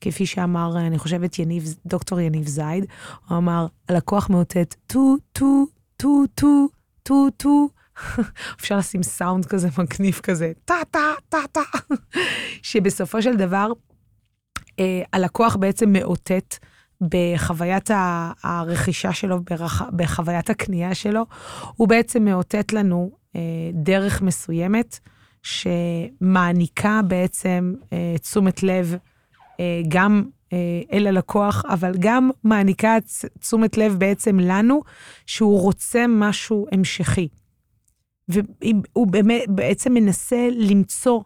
כפי 0.01 0.27
שאמר, 0.27 0.79
אני 0.79 0.99
חושבת, 0.99 1.39
יניב, 1.39 1.75
דוקטור 1.87 2.21
יניב 2.21 2.47
זייד, 2.47 2.85
הוא 3.29 3.39
אמר, 3.39 3.67
הלקוח 3.89 4.31
מאותת 4.31 4.75
טו, 4.87 5.17
טו, 5.33 5.67
טו, 5.97 6.25
טו, 6.35 6.69
טו, 7.03 7.31
טו. 7.37 7.69
אפשר 8.61 8.77
לשים 8.77 9.03
סאונד 9.03 9.47
כזה 9.47 9.69
מגניב 9.79 10.21
כזה, 10.23 10.53
טה, 10.65 10.75
טה, 10.91 11.13
טה, 11.29 11.39
טה, 11.53 11.61
שבסופו 12.63 13.23
של 13.23 13.37
דבר, 13.37 13.73
אה, 14.79 15.03
הלקוח 15.13 15.57
בעצם 15.57 15.93
מאותת 15.93 16.57
בחוויית 17.01 17.91
הרכישה 18.43 19.13
שלו, 19.13 19.39
בחוויית 19.97 20.51
הקנייה 20.51 20.95
שלו, 20.95 21.27
הוא 21.77 21.89
בעצם 21.89 22.25
מאותת 22.25 22.73
לנו 22.73 23.11
אה, 23.11 23.19
דרך 23.73 24.23
מסוימת, 24.23 24.99
שמעניקה 25.43 27.01
בעצם 27.09 27.75
אה, 27.93 28.15
תשומת 28.23 28.63
לב 28.63 28.97
אה, 29.61 29.81
גם 29.89 30.25
אל 30.93 31.07
הלקוח, 31.07 31.65
אבל 31.69 31.93
גם 31.99 32.31
מעניקה 32.45 32.97
תשומת 33.41 33.77
לב 33.77 33.95
בעצם 33.99 34.41
לנו, 34.41 34.83
שהוא 35.27 35.61
רוצה 35.61 36.05
משהו 36.09 36.67
המשכי. 36.73 37.29
והוא 38.29 39.07
באמת, 39.07 39.43
בעצם 39.49 39.95
מנסה 39.95 40.49
למצוא 40.53 41.21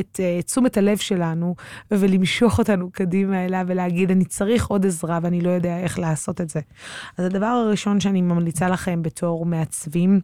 את 0.00 0.20
uh, 0.20 0.42
תשומת 0.42 0.76
הלב 0.76 0.96
שלנו 0.96 1.54
ולמשוך 1.90 2.58
אותנו 2.58 2.90
קדימה 2.90 3.44
אליו 3.44 3.64
ולהגיד, 3.68 4.10
אני 4.10 4.24
צריך 4.24 4.66
עוד 4.66 4.86
עזרה 4.86 5.18
ואני 5.22 5.40
לא 5.40 5.50
יודע 5.50 5.78
איך 5.78 5.98
לעשות 5.98 6.40
את 6.40 6.48
זה. 6.48 6.60
אז 7.18 7.24
הדבר 7.24 7.46
הראשון 7.46 8.00
שאני 8.00 8.22
ממליצה 8.22 8.68
לכם 8.68 9.02
בתור 9.02 9.46
מעצבים, 9.46 10.20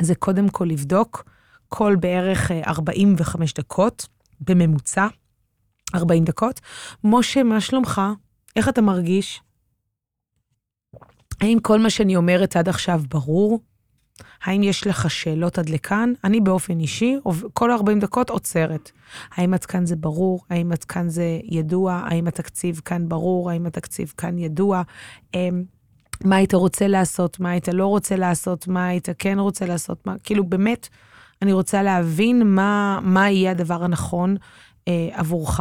זה 0.00 0.14
קודם 0.14 0.48
כל 0.48 0.64
לבדוק 0.64 1.24
כל 1.68 1.96
בערך 2.00 2.50
45 2.66 3.50
אה, 3.50 3.62
דקות, 3.62 4.06
בממוצע, 4.40 5.06
40 5.94 6.24
דקות. 6.24 6.60
משה, 7.04 7.42
מה 7.42 7.60
שלומך? 7.60 8.00
איך 8.56 8.68
אתה 8.68 8.82
מרגיש? 8.82 9.40
האם 11.40 11.58
כל 11.62 11.78
מה 11.80 11.90
שאני 11.90 12.16
אומרת 12.16 12.56
עד 12.56 12.68
עכשיו 12.68 13.00
ברור? 13.08 13.60
האם 14.42 14.62
יש 14.62 14.86
לך 14.86 15.10
שאלות 15.10 15.58
עד 15.58 15.68
לכאן? 15.68 16.12
אני 16.24 16.40
באופן 16.40 16.80
אישי, 16.80 17.16
כל 17.52 17.70
40 17.70 18.00
דקות 18.00 18.30
עוצרת. 18.30 18.90
האם 19.30 19.54
עד 19.54 19.64
כאן 19.64 19.86
זה 19.86 19.96
ברור? 19.96 20.44
האם 20.50 20.72
עד 20.72 20.84
כאן 20.84 21.08
זה 21.08 21.38
ידוע? 21.44 21.92
האם 22.04 22.26
התקציב 22.26 22.80
כאן 22.84 23.08
ברור? 23.08 23.50
האם 23.50 23.66
התקציב 23.66 24.12
כאן 24.16 24.38
ידוע? 24.38 24.82
מה 26.24 26.36
היית 26.36 26.54
רוצה 26.54 26.88
לעשות, 26.88 27.40
מה 27.40 27.50
היית 27.50 27.68
לא 27.68 27.86
רוצה 27.86 28.16
לעשות, 28.16 28.68
מה 28.68 28.86
היית 28.86 29.08
כן 29.18 29.38
רוצה 29.38 29.66
לעשות, 29.66 30.06
מה, 30.06 30.14
כאילו 30.22 30.44
באמת, 30.44 30.88
אני 31.42 31.52
רוצה 31.52 31.82
להבין 31.82 32.54
מה, 32.54 33.00
מה 33.02 33.30
יהיה 33.30 33.50
הדבר 33.50 33.84
הנכון 33.84 34.36
אה, 34.88 35.08
עבורך. 35.12 35.60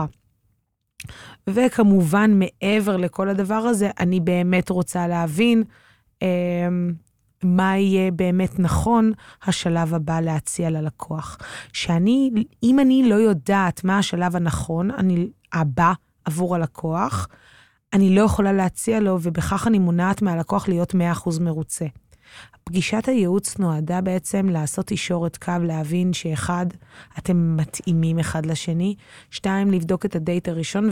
וכמובן, 1.50 2.39
מעבר 2.39 2.98
לכל 2.98 3.29
הדבר 3.29 3.53
הזה, 3.53 3.89
אני 4.00 4.19
באמת 4.19 4.69
רוצה 4.69 5.07
להבין 5.07 5.63
אה, 6.22 6.27
מה 7.43 7.77
יהיה 7.77 8.12
באמת 8.12 8.60
נכון 8.60 9.12
השלב 9.43 9.93
הבא 9.93 10.19
להציע 10.19 10.69
ללקוח. 10.69 11.38
שאני, 11.74 12.31
אם 12.63 12.79
אני 12.79 13.10
לא 13.10 13.15
יודעת 13.15 13.83
מה 13.83 13.98
השלב 13.98 14.36
הנכון, 14.36 14.91
אני, 14.91 15.29
הבא 15.53 15.93
עבור 16.25 16.55
הלקוח, 16.55 17.27
אני 17.93 18.15
לא 18.15 18.21
יכולה 18.21 18.53
להציע 18.53 19.00
לו, 19.00 19.17
ובכך 19.21 19.67
אני 19.67 19.79
מונעת 19.79 20.21
מהלקוח 20.21 20.67
להיות 20.67 20.95
100% 20.95 21.39
מרוצה. 21.41 21.85
פגישת 22.63 23.07
הייעוץ 23.07 23.57
נועדה 23.57 24.01
בעצם 24.01 24.50
לעשות 24.50 24.91
אישורת 24.91 25.38
קו, 25.38 25.51
להבין 25.62 26.13
שאחד, 26.13 26.65
אתם 27.17 27.57
מתאימים 27.57 28.19
אחד 28.19 28.45
לשני, 28.45 28.95
שתיים, 29.29 29.71
לבדוק 29.71 30.05
את 30.05 30.15
הדייט 30.15 30.47
הראשון 30.47 30.89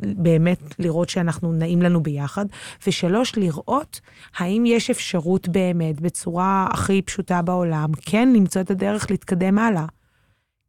ובאמת 0.00 0.58
לראות 0.78 1.08
שאנחנו 1.08 1.52
נעים 1.52 1.82
לנו 1.82 2.02
ביחד, 2.02 2.46
ושלוש, 2.86 3.36
לראות 3.36 4.00
האם 4.36 4.64
יש 4.66 4.90
אפשרות 4.90 5.48
באמת, 5.48 6.00
בצורה 6.00 6.66
הכי 6.72 7.02
פשוטה 7.02 7.42
בעולם, 7.42 7.88
כן 8.00 8.32
למצוא 8.36 8.60
את 8.60 8.70
הדרך 8.70 9.10
להתקדם 9.10 9.58
הלאה. 9.58 9.86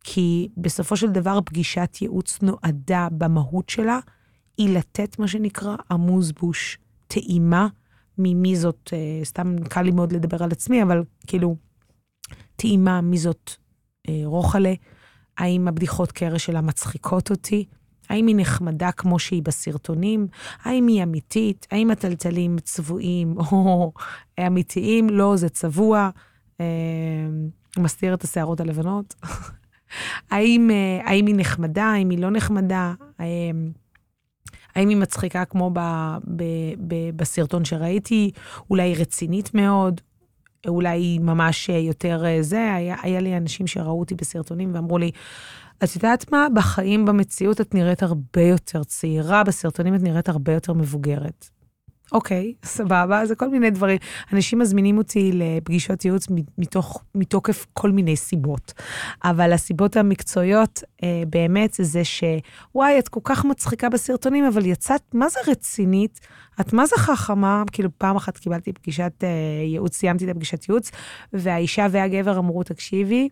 כי 0.04 0.48
בסופו 0.58 0.98
של 0.98 1.12
דבר 1.12 1.40
פגישת 1.46 1.98
ייעוץ 2.02 2.40
נועדה 2.42 3.08
במהות 3.12 3.70
שלה 3.70 4.00
היא 4.58 4.78
לתת 4.78 5.20
מה 5.20 5.28
שנקרא 5.28 5.76
בוש, 6.40 6.78
טעימה 7.08 7.68
ממי 8.18 8.56
זאת, 8.56 8.90
אה, 8.94 9.26
סתם 9.26 9.56
קל 9.70 9.82
לי 9.82 9.92
מאוד 9.92 10.12
לדבר 10.12 10.44
על 10.44 10.52
עצמי, 10.52 10.84
אבל 10.84 11.04
כאילו, 11.28 11.56
טעימה 12.56 13.02
מי 13.02 13.18
זאת 13.18 13.52
אה, 14.10 14.22
רוחלה, 14.26 14.74
האם 15.38 15.68
הבדיחות 15.68 16.12
קרש 16.12 16.46
שלה 16.46 16.62
מצחיקות 16.62 17.32
אותי, 17.32 17.66
האם 18.10 18.28
היא 18.28 18.36
נחמדה 18.36 18.92
כמו 18.92 19.20
שהיא 19.20 19.44
בסרטונים, 19.44 20.28
האם 20.64 20.88
היא 20.88 21.04
אמיתית, 21.04 21.68
האם 21.72 21.92
הטלטלים 21.92 22.60
צבועים? 22.60 23.36
או 23.52 23.92
אמיתיים, 24.48 25.10
לא, 25.10 25.36
זה 25.36 25.50
צבוע, 25.50 26.10
אה, 26.62 26.66
מסתיר 27.78 28.14
את 28.14 28.24
השערות 28.24 28.60
הלבנות. 28.60 29.16
האם, 30.32 30.70
אה, 30.72 31.10
האם 31.10 31.26
היא 31.26 31.36
נחמדה, 31.38 31.86
האם 31.86 32.10
היא 32.10 32.20
לא 32.20 32.30
נחמדה, 32.30 32.94
אה, 33.20 33.26
האם 34.76 34.90
היא 34.90 34.98
מצחיקה 34.98 35.46
כמו 35.46 35.72
ב, 35.74 35.80
ב, 36.36 36.44
ב, 36.88 36.96
בסרטון 37.16 37.66
שראיתי? 37.66 38.32
אולי 38.70 38.84
היא 38.84 38.96
רצינית 39.00 39.54
מאוד? 39.54 40.02
אולי 40.68 40.90
היא 40.90 41.20
ממש 41.20 41.70
יותר 41.70 42.26
אה, 42.26 42.38
זה? 42.42 42.74
היה, 42.76 42.96
היה 43.02 43.20
לי 43.20 43.38
אנשים 43.38 43.68
שראו 43.68 44.00
אותי 44.00 44.16
בסרטונים 44.16 44.76
ואמרו 44.76 44.98
לי, 44.98 45.12
את 45.84 45.96
יודעת 45.96 46.32
מה? 46.32 46.48
בחיים, 46.54 47.06
במציאות, 47.06 47.62
את 47.62 47.76
נראית 47.76 48.04
הרבה 48.04 48.42
יותר 48.42 48.84
צעירה, 48.84 49.44
בסרטונים 49.44 49.96
את 49.96 50.02
נראית 50.02 50.30
הרבה 50.30 50.54
יותר 50.54 50.74
מבוגרת. 50.74 51.50
אוקיי, 52.14 52.54
סבבה, 52.66 53.26
זה 53.26 53.36
כל 53.36 53.50
מיני 53.50 53.70
דברים. 53.70 53.98
אנשים 54.34 54.60
מזמינים 54.60 54.98
אותי 54.98 55.32
לפגישות 55.34 56.06
ייעוץ 56.06 56.28
מתוך, 56.58 57.04
מתוקף 57.16 57.66
כל 57.74 57.92
מיני 57.92 58.16
סיבות. 58.16 58.74
אבל 59.24 59.54
הסיבות 59.54 59.98
המקצועיות 59.98 60.84
אה, 61.04 61.24
באמת 61.30 61.74
זה 61.74 62.02
שוואי, 62.04 63.00
את 63.00 63.08
כל 63.08 63.20
כך 63.24 63.46
מצחיקה 63.46 63.90
בסרטונים, 63.90 64.46
אבל 64.46 64.66
יצאת, 64.66 65.02
מה 65.14 65.30
זה 65.30 65.40
רצינית? 65.48 66.20
את 66.62 66.74
מה 66.74 66.86
זה 66.86 66.96
חכמה? 66.98 67.64
כאילו, 67.72 67.90
פעם 67.98 68.16
אחת 68.16 68.38
קיבלתי 68.38 68.74
פגישת 68.74 69.14
אה, 69.24 69.30
ייעוץ, 69.64 69.96
סיימתי 69.98 70.26
את 70.26 70.30
הפגישת 70.30 70.70
ייעוץ, 70.70 70.92
והאישה 71.34 71.88
והגבר 71.92 72.40
אמרו, 72.40 72.64
תקשיבי, 72.64 73.30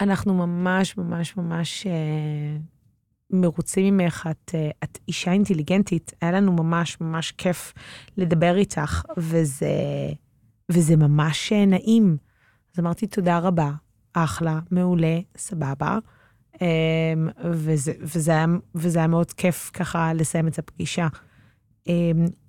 אנחנו 0.00 0.34
ממש 0.34 0.96
ממש 0.96 1.36
ממש 1.36 1.86
אה, 1.86 2.56
מרוצים 3.30 3.96
ממך, 3.96 4.28
את, 4.30 4.54
אה, 4.54 4.70
את 4.84 4.98
אישה 5.08 5.32
אינטליגנטית, 5.32 6.12
היה 6.20 6.32
לנו 6.32 6.52
ממש 6.52 7.00
ממש 7.00 7.32
כיף 7.32 7.72
לדבר 8.16 8.56
איתך, 8.56 9.02
וזה, 9.16 9.68
וזה 10.68 10.96
ממש 10.96 11.52
אה, 11.52 11.66
נעים. 11.66 12.16
אז 12.74 12.80
אמרתי 12.80 13.06
תודה 13.06 13.38
רבה, 13.38 13.70
אחלה, 14.12 14.60
מעולה, 14.70 15.18
סבבה. 15.36 15.98
אמ, 16.60 17.28
וזה, 17.44 17.92
וזה, 18.00 18.30
היה, 18.30 18.46
וזה 18.74 18.98
היה 18.98 19.08
מאוד 19.08 19.32
כיף 19.32 19.70
ככה 19.72 20.14
לסיים 20.14 20.48
את 20.48 20.58
הפגישה. 20.58 21.08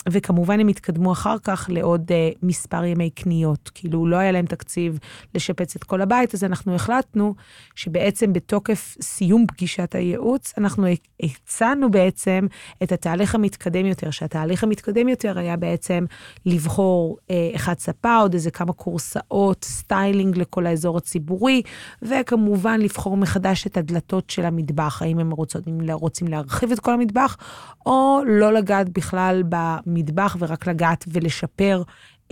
וכמובן 0.09 0.59
הם 0.59 0.67
התקדמו 0.67 1.11
אחר 1.11 1.35
כך 1.43 1.69
לעוד 1.71 2.11
uh, 2.11 2.37
מספר 2.43 2.83
ימי 2.83 3.09
קניות. 3.09 3.71
כאילו, 3.73 4.07
לא 4.07 4.15
היה 4.15 4.31
להם 4.31 4.45
תקציב 4.45 4.99
לשפץ 5.35 5.75
את 5.75 5.83
כל 5.83 6.01
הבית, 6.01 6.33
אז 6.33 6.43
אנחנו 6.43 6.75
החלטנו 6.75 7.35
שבעצם 7.75 8.33
בתוקף 8.33 8.97
סיום 9.01 9.45
פגישת 9.47 9.95
הייעוץ, 9.95 10.53
אנחנו 10.57 10.87
הצענו 11.21 11.91
בעצם 11.91 12.47
את 12.83 12.91
התהליך 12.91 13.35
המתקדם 13.35 13.85
יותר, 13.85 14.11
שהתהליך 14.11 14.63
המתקדם 14.63 15.07
יותר 15.07 15.39
היה 15.39 15.57
בעצם 15.57 16.05
לבחור 16.45 17.17
אה, 17.17 17.55
אחד 17.55 17.79
ספה, 17.79 18.17
עוד 18.17 18.33
איזה 18.33 18.51
כמה 18.51 18.73
כורסאות, 18.73 19.63
styling 19.63 20.37
לכל 20.37 20.65
האזור 20.65 20.97
הציבורי, 20.97 21.61
וכמובן 22.01 22.79
לבחור 22.81 23.17
מחדש 23.17 23.67
את 23.67 23.77
הדלתות 23.77 24.29
של 24.29 24.45
המטבח, 24.45 25.01
האם 25.01 25.19
הם 25.19 25.31
רוצים, 25.31 25.63
רוצים 25.91 26.27
להרחיב 26.27 26.71
את 26.71 26.79
כל 26.79 26.93
המטבח, 26.93 27.37
או 27.85 28.21
לא 28.27 28.53
לגעת 28.53 28.89
בכלל 28.89 29.43
במטבח 29.49 29.94
ורק 30.39 30.67
לגעת 30.67 31.05
ולשפר 31.07 31.83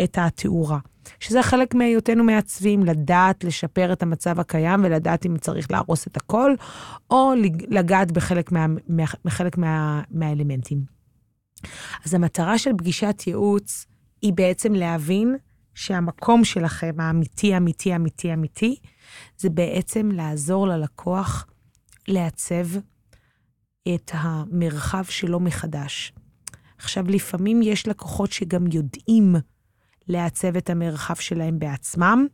את 0.03 0.17
התאורה. 0.21 0.79
שזה 1.19 1.43
חלק 1.43 1.75
מהיותנו 1.75 2.23
מעצבים, 2.23 2.83
לדעת 2.83 3.43
לשפר 3.43 3.93
את 3.93 4.03
המצב 4.03 4.39
הקיים 4.39 4.83
ולדעת 4.83 5.25
אם 5.25 5.37
צריך 5.37 5.71
להרוס 5.71 6.07
את 6.07 6.17
הכל, 6.17 6.55
או 7.11 7.33
לגעת 7.69 8.11
בחלק, 8.11 8.51
מה, 8.51 8.65
בחלק 9.25 9.57
מה, 9.57 10.01
מהאלמנטים. 10.11 10.83
אז 12.05 12.13
המטרה 12.13 12.57
של 12.57 12.71
פגישת 12.77 13.23
ייעוץ 13.27 13.85
היא 14.21 14.33
בעצם 14.33 14.73
להבין 14.73 15.35
שהמקום 15.73 16.43
שלכם, 16.43 16.91
האמיתי, 16.99 17.57
אמיתי, 17.57 17.95
אמיתי, 17.95 18.33
אמיתי, 18.33 18.75
זה 19.37 19.49
בעצם 19.49 20.09
לעזור 20.11 20.67
ללקוח 20.67 21.47
לעצב 22.07 22.65
את 23.95 24.11
המרחב 24.13 25.03
שלו 25.03 25.39
מחדש. 25.39 26.13
עכשיו, 26.83 27.07
לפעמים 27.07 27.61
יש 27.61 27.87
לקוחות 27.87 28.31
שגם 28.31 28.65
יודעים 28.71 29.35
לעצב 30.07 30.57
את 30.57 30.69
המרחב 30.69 31.15
שלהם 31.15 31.59
בעצמם, 31.59 32.27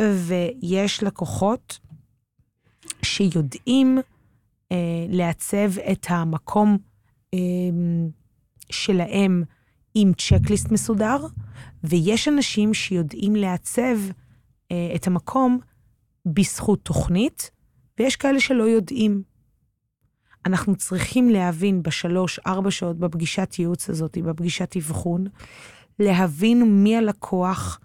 ויש 0.00 1.02
לקוחות 1.02 1.78
שיודעים 3.02 3.98
אה, 4.72 4.76
לעצב 5.08 5.78
את 5.92 6.06
המקום 6.08 6.78
אה, 7.34 7.38
שלהם 8.70 9.44
עם 9.94 10.12
צ'קליסט 10.14 10.70
מסודר, 10.70 11.26
ויש 11.84 12.28
אנשים 12.28 12.74
שיודעים 12.74 13.36
לעצב 13.36 13.98
אה, 14.72 14.92
את 14.94 15.06
המקום 15.06 15.58
בזכות 16.26 16.80
תוכנית, 16.82 17.50
ויש 17.98 18.16
כאלה 18.16 18.40
שלא 18.40 18.64
יודעים. 18.64 19.22
אנחנו 20.46 20.76
צריכים 20.76 21.30
להבין 21.30 21.82
בשלוש, 21.82 22.40
ארבע 22.46 22.70
שעות 22.70 22.98
בפגישת 22.98 23.54
ייעוץ 23.58 23.90
הזאת, 23.90 24.18
בפגישת 24.18 24.76
אבחון, 24.76 25.26
להבין 25.98 26.82
מי 26.82 26.96
הלקוח, 26.96 27.80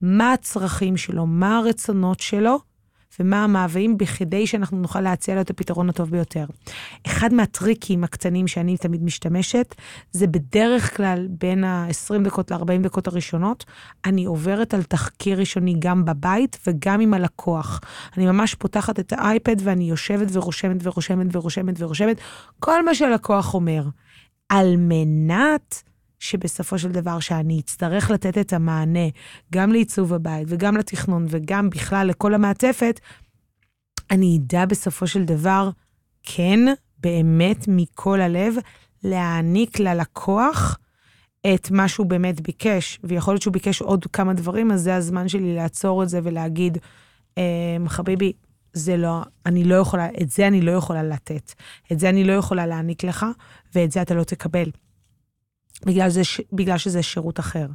מה 0.00 0.32
הצרכים 0.32 0.96
שלו, 0.96 1.26
מה 1.26 1.58
הרצונות 1.58 2.20
שלו, 2.20 2.58
ומה 3.20 3.44
המאוויים 3.44 3.98
בכדי 3.98 4.46
שאנחנו 4.46 4.78
נוכל 4.78 5.00
להציע 5.00 5.34
לו 5.34 5.40
את 5.40 5.50
הפתרון 5.50 5.88
הטוב 5.88 6.10
ביותר. 6.10 6.44
אחד 7.06 7.34
מהטריקים 7.34 8.04
הקטנים 8.04 8.46
שאני 8.48 8.76
תמיד 8.76 9.04
משתמשת, 9.04 9.74
זה 10.12 10.26
בדרך 10.26 10.96
כלל 10.96 11.26
בין 11.30 11.64
ה-20 11.64 12.24
דקות 12.24 12.50
ל-40 12.50 12.82
דקות 12.82 13.06
הראשונות, 13.06 13.64
אני 14.04 14.24
עוברת 14.24 14.74
על 14.74 14.82
תחקיר 14.82 15.38
ראשוני 15.38 15.74
גם 15.78 16.04
בבית 16.04 16.58
וגם 16.66 17.00
עם 17.00 17.14
הלקוח. 17.14 17.80
אני 18.16 18.26
ממש 18.26 18.54
פותחת 18.54 19.00
את 19.00 19.12
האייפד 19.12 19.56
ואני 19.58 19.84
יושבת 19.84 20.28
ורושמת 20.32 20.76
ורושמת 20.82 21.36
ורושמת 21.36 21.74
ורושמת 21.78 22.16
כל 22.60 22.84
מה 22.84 22.94
שהלקוח 22.94 23.54
אומר. 23.54 23.82
על 24.48 24.76
מנת 24.76 25.82
שבסופו 26.18 26.78
של 26.78 26.92
דבר, 26.92 27.20
שאני 27.20 27.60
אצטרך 27.60 28.10
לתת 28.10 28.38
את 28.38 28.52
המענה 28.52 29.08
גם 29.52 29.72
לעיצוב 29.72 30.12
הבית 30.12 30.46
וגם 30.50 30.76
לתכנון 30.76 31.26
וגם 31.28 31.70
בכלל 31.70 32.06
לכל 32.06 32.34
המעטפת, 32.34 33.00
אני 34.10 34.38
אדע 34.38 34.66
בסופו 34.66 35.06
של 35.06 35.24
דבר, 35.24 35.70
כן, 36.22 36.60
באמת 36.98 37.64
מכל 37.68 38.20
הלב, 38.20 38.54
להעניק 39.04 39.78
ללקוח 39.78 40.78
את 41.54 41.70
מה 41.70 41.88
שהוא 41.88 42.06
באמת 42.06 42.40
ביקש. 42.40 42.98
ויכול 43.04 43.34
להיות 43.34 43.42
שהוא 43.42 43.52
ביקש 43.52 43.82
עוד 43.82 44.06
כמה 44.12 44.34
דברים, 44.34 44.70
אז 44.70 44.82
זה 44.82 44.96
הזמן 44.96 45.28
שלי 45.28 45.54
לעצור 45.54 46.02
את 46.02 46.08
זה 46.08 46.20
ולהגיד, 46.22 46.78
אמ, 47.36 47.42
חביבי, 47.88 48.32
זה 48.72 48.96
לא, 48.96 49.22
אני 49.46 49.64
לא 49.64 49.74
יכולה, 49.74 50.08
את 50.22 50.30
זה 50.30 50.46
אני 50.46 50.60
לא 50.60 50.72
יכולה 50.72 51.02
לתת. 51.02 51.52
את 51.92 51.98
זה 51.98 52.08
אני 52.08 52.24
לא 52.24 52.32
יכולה 52.32 52.66
להעניק 52.66 53.04
לך, 53.04 53.26
ואת 53.74 53.92
זה 53.92 54.02
אתה 54.02 54.14
לא 54.14 54.24
תקבל. 54.24 54.70
בגלל, 55.86 56.08
זה, 56.08 56.22
בגלל 56.52 56.78
שזה 56.78 57.02
שירות 57.02 57.40
אחר. 57.40 57.66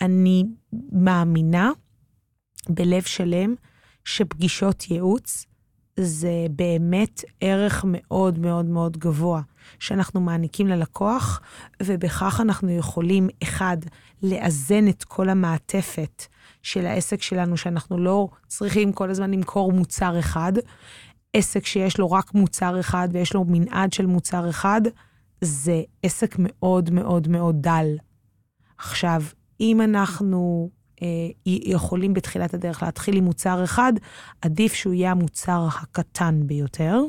אני 0.00 0.44
מאמינה 0.92 1.70
בלב 2.68 3.02
שלם 3.02 3.54
שפגישות 4.04 4.90
ייעוץ 4.90 5.46
זה 6.00 6.46
באמת 6.50 7.24
ערך 7.40 7.84
מאוד 7.88 8.38
מאוד 8.38 8.64
מאוד 8.64 8.96
גבוה 8.96 9.42
שאנחנו 9.78 10.20
מעניקים 10.20 10.66
ללקוח, 10.66 11.40
ובכך 11.82 12.40
אנחנו 12.40 12.70
יכולים, 12.70 13.28
אחד, 13.42 13.76
לאזן 14.22 14.88
את 14.88 15.04
כל 15.04 15.28
המעטפת 15.28 16.26
של 16.62 16.86
העסק 16.86 17.22
שלנו, 17.22 17.56
שאנחנו 17.56 17.98
לא 17.98 18.28
צריכים 18.46 18.92
כל 18.92 19.10
הזמן 19.10 19.30
למכור 19.30 19.72
מוצר 19.72 20.18
אחד. 20.18 20.52
עסק 21.32 21.66
שיש 21.66 21.98
לו 21.98 22.10
רק 22.10 22.34
מוצר 22.34 22.80
אחד 22.80 23.08
ויש 23.12 23.34
לו 23.34 23.44
מנעד 23.48 23.92
של 23.92 24.06
מוצר 24.06 24.50
אחד, 24.50 24.80
זה 25.40 25.82
עסק 26.02 26.36
מאוד 26.38 26.90
מאוד 26.90 27.28
מאוד 27.28 27.56
דל. 27.60 27.96
עכשיו, 28.78 29.22
אם 29.60 29.80
אנחנו 29.80 30.70
אה, 31.02 31.08
יכולים 31.46 32.14
בתחילת 32.14 32.54
הדרך 32.54 32.82
להתחיל 32.82 33.16
עם 33.16 33.24
מוצר 33.24 33.64
אחד, 33.64 33.92
עדיף 34.42 34.74
שהוא 34.74 34.94
יהיה 34.94 35.10
המוצר 35.10 35.68
הקטן 35.80 36.46
ביותר. 36.46 37.00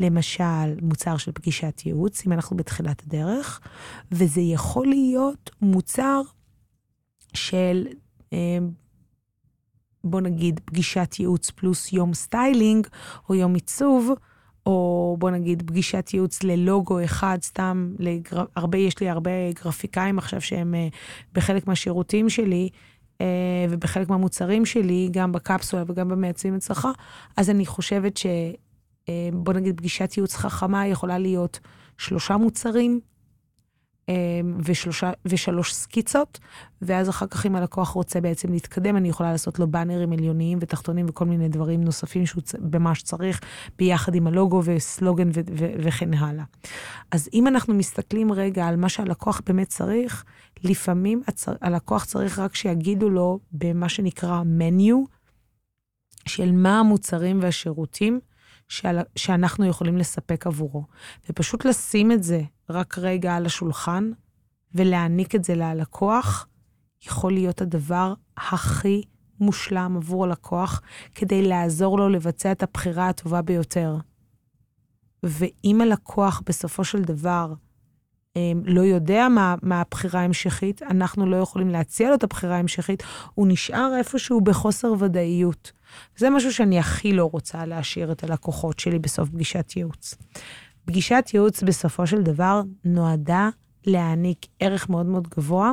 למשל, 0.00 0.80
מוצר 0.82 1.16
של 1.16 1.32
פגישת 1.32 1.82
ייעוץ, 1.86 2.26
אם 2.26 2.32
אנחנו 2.32 2.56
בתחילת 2.56 3.02
הדרך, 3.06 3.60
וזה 4.12 4.40
יכול 4.40 4.86
להיות 4.86 5.50
מוצר 5.62 6.20
של, 7.34 7.86
אה, 8.32 8.58
בוא 10.04 10.20
נגיד, 10.20 10.60
פגישת 10.64 11.14
ייעוץ 11.18 11.50
פלוס 11.50 11.92
יום 11.92 12.14
styling 12.14 12.86
או 13.28 13.34
יום 13.34 13.54
עיצוב, 13.54 14.10
או 14.66 15.16
בוא 15.18 15.30
נגיד 15.30 15.62
פגישת 15.66 16.10
ייעוץ 16.14 16.42
ללוגו 16.42 17.04
אחד, 17.04 17.38
סתם, 17.42 17.94
לגר... 17.98 18.44
הרבה, 18.56 18.78
יש 18.78 19.00
לי 19.00 19.08
הרבה 19.08 19.30
גרפיקאים 19.64 20.18
עכשיו 20.18 20.40
שהם 20.40 20.74
אה, 20.74 20.96
בחלק 21.32 21.66
מהשירותים 21.66 22.28
שלי, 22.28 22.68
אה, 23.18 23.22
ובחלק 23.70 24.08
מהמוצרים 24.08 24.66
שלי, 24.66 25.08
גם 25.12 25.32
בקפסולה 25.32 25.82
וגם 25.86 26.08
במעצבים 26.08 26.54
אצלך, 26.54 26.88
אז 27.36 27.50
אני 27.50 27.66
חושבת 27.66 28.16
ש... 28.16 28.26
אה, 28.26 29.08
בוא 29.32 29.52
נגיד 29.52 29.76
פגישת 29.76 30.16
ייעוץ 30.16 30.36
חכמה 30.36 30.86
יכולה 30.86 31.18
להיות 31.18 31.60
שלושה 31.98 32.36
מוצרים, 32.36 33.00
ושלושה, 34.64 35.10
ושלוש 35.24 35.74
סקיצות, 35.74 36.38
ואז 36.82 37.08
אחר 37.08 37.26
כך 37.26 37.46
אם 37.46 37.56
הלקוח 37.56 37.88
רוצה 37.88 38.20
בעצם 38.20 38.52
להתקדם, 38.52 38.96
אני 38.96 39.08
יכולה 39.08 39.32
לעשות 39.32 39.58
לו 39.58 39.66
באנרים 39.66 40.12
עליוניים 40.12 40.58
ותחתונים 40.60 41.06
וכל 41.08 41.24
מיני 41.24 41.48
דברים 41.48 41.84
נוספים 41.84 42.26
שהוא 42.26 42.42
במה 42.58 42.94
שצריך, 42.94 43.40
ביחד 43.78 44.14
עם 44.14 44.26
הלוגו 44.26 44.62
וסלוגן 44.64 45.28
ו- 45.28 45.40
ו- 45.58 45.72
וכן 45.78 46.14
הלאה. 46.14 46.44
אז 47.10 47.28
אם 47.34 47.46
אנחנו 47.46 47.74
מסתכלים 47.74 48.32
רגע 48.32 48.66
על 48.66 48.76
מה 48.76 48.88
שהלקוח 48.88 49.40
באמת 49.46 49.68
צריך, 49.68 50.24
לפעמים 50.64 51.22
הצ- 51.30 51.56
הלקוח 51.60 52.04
צריך 52.04 52.38
רק 52.38 52.54
שיגידו 52.54 53.10
לו 53.10 53.38
במה 53.52 53.88
שנקרא 53.88 54.42
מניו, 54.46 55.04
של 56.26 56.52
מה 56.52 56.80
המוצרים 56.80 57.38
והשירותים 57.42 58.20
שאנחנו 59.16 59.66
יכולים 59.66 59.96
לספק 59.96 60.46
עבורו. 60.46 60.84
ופשוט 61.28 61.64
לשים 61.64 62.12
את 62.12 62.22
זה 62.22 62.42
רק 62.70 62.98
רגע 62.98 63.36
על 63.36 63.46
השולחן 63.46 64.10
ולהעניק 64.74 65.34
את 65.34 65.44
זה 65.44 65.54
ללקוח, 65.54 66.46
יכול 67.06 67.32
להיות 67.32 67.60
הדבר 67.60 68.14
הכי 68.36 69.02
מושלם 69.40 69.96
עבור 69.96 70.24
הלקוח 70.24 70.82
כדי 71.14 71.48
לעזור 71.48 71.98
לו 71.98 72.08
לבצע 72.08 72.52
את 72.52 72.62
הבחירה 72.62 73.08
הטובה 73.08 73.42
ביותר. 73.42 73.96
ואם 75.22 75.80
הלקוח 75.82 76.42
בסופו 76.46 76.84
של 76.84 77.02
דבר 77.02 77.54
לא 78.64 78.80
יודע 78.80 79.28
מה, 79.28 79.54
מה 79.62 79.80
הבחירה 79.80 80.20
ההמשכית, 80.20 80.82
אנחנו 80.82 81.26
לא 81.26 81.36
יכולים 81.36 81.68
להציע 81.68 82.08
לו 82.08 82.14
את 82.14 82.24
הבחירה 82.24 82.56
ההמשכית, 82.56 83.02
הוא 83.34 83.46
נשאר 83.48 83.92
איפשהו 83.98 84.40
בחוסר 84.40 84.92
ודאיות. 84.98 85.72
זה 86.16 86.30
משהו 86.30 86.52
שאני 86.52 86.78
הכי 86.78 87.12
לא 87.12 87.28
רוצה 87.32 87.66
להשאיר 87.66 88.12
את 88.12 88.24
הלקוחות 88.24 88.78
שלי 88.78 88.98
בסוף 88.98 89.28
פגישת 89.28 89.76
ייעוץ. 89.76 90.14
פגישת 90.84 91.30
ייעוץ 91.34 91.62
בסופו 91.62 92.06
של 92.06 92.22
דבר 92.22 92.62
נועדה 92.84 93.48
להעניק 93.86 94.46
ערך 94.60 94.88
מאוד 94.88 95.06
מאוד 95.06 95.28
גבוה, 95.28 95.72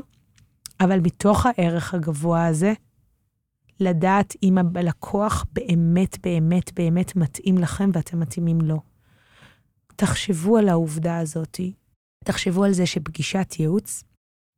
אבל 0.79 0.99
מתוך 0.99 1.45
הערך 1.45 1.93
הגבוה 1.93 2.45
הזה, 2.45 2.73
לדעת 3.79 4.35
אם 4.43 4.57
הלקוח 4.75 5.45
באמת, 5.53 6.17
באמת, 6.23 6.71
באמת 6.75 7.15
מתאים 7.15 7.57
לכם 7.57 7.89
ואתם 7.93 8.19
מתאימים 8.19 8.61
לו. 8.61 8.81
תחשבו 9.95 10.57
על 10.57 10.69
העובדה 10.69 11.17
הזאת, 11.17 11.59
תחשבו 12.27 12.63
על 12.63 12.73
זה 12.73 12.85
שפגישת 12.85 13.55
ייעוץ 13.59 14.03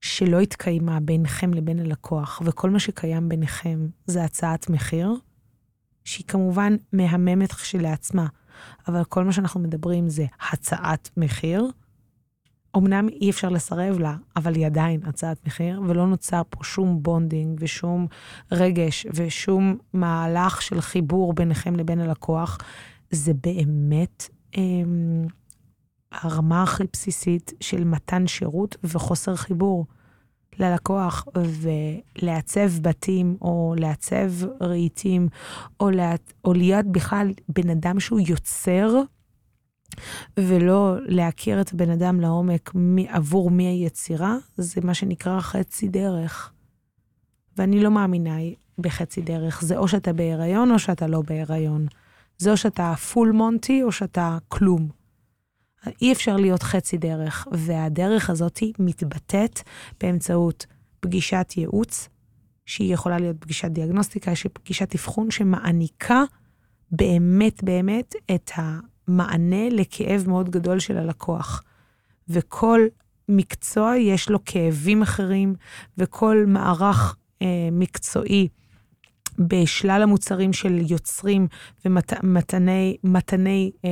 שלא 0.02 0.40
התקיימה 0.40 1.00
ביניכם 1.00 1.54
לבין 1.54 1.80
הלקוח, 1.80 2.42
וכל 2.46 2.70
מה 2.70 2.80
שקיים 2.80 3.30
ביניכם 3.30 3.88
זה 4.06 4.24
הצעת 4.24 4.70
מחיר, 4.70 5.14
שהיא 6.06 6.26
כמובן 6.28 6.76
מהממת 6.94 7.52
כשלעצמה, 7.52 8.28
אבל 8.88 9.04
כל 9.04 9.24
מה 9.24 9.34
שאנחנו 9.34 9.60
מדברים 9.60 10.10
זה 10.10 10.26
הצעת 10.52 11.10
מחיר. 11.18 11.66
אמנם 12.78 13.10
אי 13.10 13.30
אפשר 13.30 13.50
לסרב 13.50 14.00
לה, 14.00 14.16
אבל 14.36 14.56
היא 14.56 14.66
עדיין 14.66 15.02
הצעת 15.04 15.48
מחיר, 15.48 15.82
ולא 15.88 16.08
נוצר 16.08 16.42
פה 16.50 16.64
שום 16.64 17.04
bonding 17.04 17.58
ושום 17.62 18.08
רגש 18.52 19.06
ושום 19.14 19.78
מהלך 19.94 20.62
של 20.62 20.82
חיבור 20.82 21.34
ביניכם 21.34 21.76
לבין 21.76 22.00
הלקוח. 22.00 22.58
זה 23.12 23.34
באמת 23.34 24.30
אמ, 24.58 25.28
הרמה 26.12 26.64
הכי 26.64 26.84
בסיסית 26.94 27.54
של 27.62 27.84
מתן 27.84 28.28
שירות 28.28 28.76
וחוסר 28.84 29.36
חיבור 29.36 29.86
ללקוח, 30.60 31.28
ולעצב 31.36 32.80
בתים, 32.82 33.38
או 33.42 33.76
לעצב 33.78 34.32
רהיטים, 34.62 35.28
או, 35.80 35.90
לה, 35.90 36.16
או 36.46 36.54
להיות 36.54 36.86
בכלל 36.86 37.34
בן 37.50 37.70
אדם 37.70 38.00
שהוא 38.00 38.20
יוצר, 38.28 39.02
ולא 40.38 40.96
להכיר 41.06 41.62
את 41.62 41.74
הבן 41.74 41.90
אדם 41.90 42.20
לעומק 42.20 42.72
מי, 42.76 43.08
עבור 43.10 43.52
מי 43.52 43.68
היצירה, 43.68 44.38
זה 44.58 44.82
מה 44.84 44.94
שנקרא 44.94 45.40
חצי 45.40 45.88
דרך. 45.88 46.52
ואני 47.58 47.80
לא 47.80 47.92
מאמינה 47.92 48.36
בחצי 48.80 49.22
דרך. 49.22 49.62
זה 49.62 49.78
או 49.78 49.88
שאתה 49.88 50.14
בהיריון 50.14 50.72
או 50.72 50.80
שאתה 50.80 51.08
לא 51.08 51.22
בהיריון. 51.22 51.88
זה 52.38 52.52
או 52.52 52.58
שאתה 52.58 52.94
פול 52.96 53.32
מונטי 53.32 53.84
או 53.84 53.92
שאתה 53.92 54.38
כלום. 54.48 54.99
אי 56.02 56.14
אפשר 56.14 56.36
להיות 56.36 56.64
חצי 56.64 56.98
דרך, 56.98 57.48
והדרך 57.52 58.30
הזאת 58.30 58.60
מתבטאת 58.80 59.60
באמצעות 60.02 60.66
פגישת 61.00 61.54
ייעוץ, 61.58 62.10
שהיא 62.66 62.94
יכולה 62.94 63.18
להיות 63.18 63.36
פגישת 63.40 63.68
דיאגנוסטיקה, 63.68 64.36
שהיא 64.36 64.52
פגישת 64.54 64.96
אבחון 64.96 65.32
שמעניקה 65.32 66.24
באמת 66.92 67.64
באמת 67.64 68.16
את 68.36 68.52
המענה 68.56 69.70
לכאב 69.70 70.24
מאוד 70.28 70.50
גדול 70.50 70.80
של 70.80 70.98
הלקוח. 70.98 71.64
וכל 72.30 72.82
מקצוע 73.30 73.98
יש 73.98 74.30
לו 74.30 74.40
כאבים 74.46 75.02
אחרים, 75.02 75.56
וכל 75.98 76.44
מערך 76.48 77.16
אה, 77.42 77.70
מקצועי 77.72 78.48
בשלל 79.40 80.02
המוצרים 80.04 80.54
של 80.54 80.92
יוצרים 80.92 81.48
ומתני 81.86 82.98
מתני, 83.04 83.72
אה, 83.86 83.90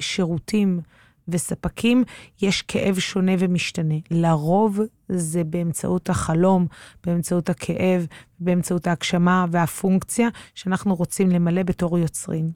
שירותים 0.00 0.80
וספקים, 1.28 2.04
יש 2.42 2.62
כאב 2.62 2.98
שונה 2.98 3.32
ומשתנה. 3.38 3.94
לרוב 4.10 4.80
זה 5.08 5.44
באמצעות 5.44 6.10
החלום, 6.10 6.66
באמצעות 7.06 7.50
הכאב, 7.50 8.06
באמצעות 8.40 8.86
ההגשמה 8.86 9.46
והפונקציה 9.50 10.28
שאנחנו 10.54 10.94
רוצים 10.94 11.30
למלא 11.30 11.62
בתור 11.62 11.98
יוצרים. 11.98 12.50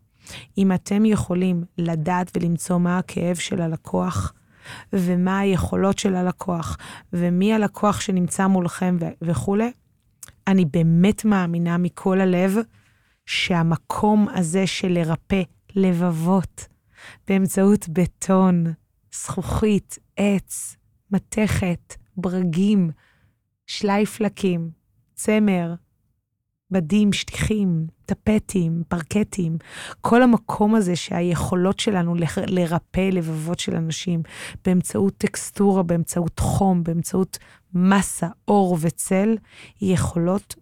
אם 0.58 0.72
אתם 0.72 1.04
יכולים 1.04 1.64
לדעת 1.78 2.36
ולמצוא 2.36 2.78
מה 2.78 2.98
הכאב 2.98 3.36
של 3.36 3.62
הלקוח, 3.62 4.32
ומה 4.92 5.38
היכולות 5.38 5.98
של 5.98 6.14
הלקוח, 6.14 6.76
ומי 7.12 7.52
הלקוח 7.52 8.00
שנמצא 8.00 8.46
מולכם 8.46 8.96
וכולי, 9.22 9.72
אני 10.46 10.64
באמת 10.64 11.24
מאמינה 11.24 11.78
מכל 11.78 12.20
הלב 12.20 12.56
שהמקום 13.26 14.28
הזה 14.34 14.66
של 14.66 14.88
לרפא 14.88 15.42
לבבות 15.76 16.66
באמצעות 17.28 17.88
בטון, 17.88 18.64
זכוכית, 19.14 19.98
עץ, 20.16 20.76
מתכת, 21.10 21.94
ברגים, 22.16 22.90
שלייפלקים, 23.66 24.70
צמר, 25.14 25.74
בדים, 26.70 27.12
שטיחים, 27.12 27.86
טפטים, 28.06 28.82
פרקטים, 28.88 29.58
כל 30.00 30.22
המקום 30.22 30.74
הזה 30.74 30.96
שהיכולות 30.96 31.80
שלנו 31.80 32.14
לרפא 32.46 33.08
לבבות 33.12 33.58
של 33.58 33.76
אנשים 33.76 34.22
באמצעות 34.64 35.14
טקסטורה, 35.18 35.82
באמצעות 35.82 36.38
חום, 36.38 36.84
באמצעות 36.84 37.38
מסה, 37.74 38.28
אור 38.48 38.78
וצל, 38.80 39.36
יכולות 39.80 40.54